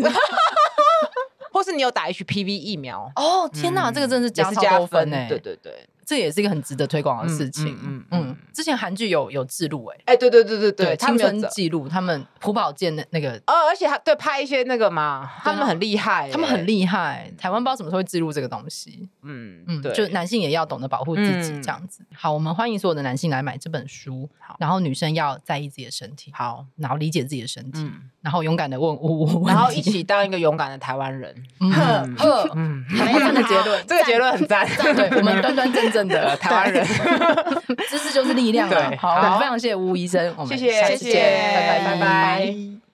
[1.59, 3.11] 或是你有打 HPV 疫苗？
[3.17, 5.27] 哦，天哪，这个真的是加超多分呢！
[5.29, 5.85] 对对对。
[6.09, 7.79] 这也是一个很值得推广的事情。
[7.83, 17.31] 嗯嗯，之前韩剧有有记录哎，哎对对对对对，青春记录他们朴宝剑的那个，哦，而且他对拍一些那个嘛，他们很厉害，他们很厉害。
[17.37, 19.11] 台湾不知道什么时候会记录这个东西。
[19.23, 22.03] 嗯嗯，对，就男性也要懂得保护自己这样子。
[22.15, 24.27] 好，我们欢迎所有的男性来买这本书。
[24.39, 27.87] 好，然后女生要在意自己的身体，好，然后理解自己的身体，
[28.23, 31.35] 然后勇敢的问呜，然后一起当一个勇敢的台湾人。
[31.61, 31.71] 嗯
[32.55, 34.67] 嗯，很赞的结论，这个结论很赞。
[34.97, 36.87] 对，我们端端正正的台湾人。
[37.89, 38.69] 知识就是力量。
[38.69, 41.21] 对，好，非常谢谢吴医生，我们谢谢，谢谢，
[41.55, 42.88] 拜拜，拜拜。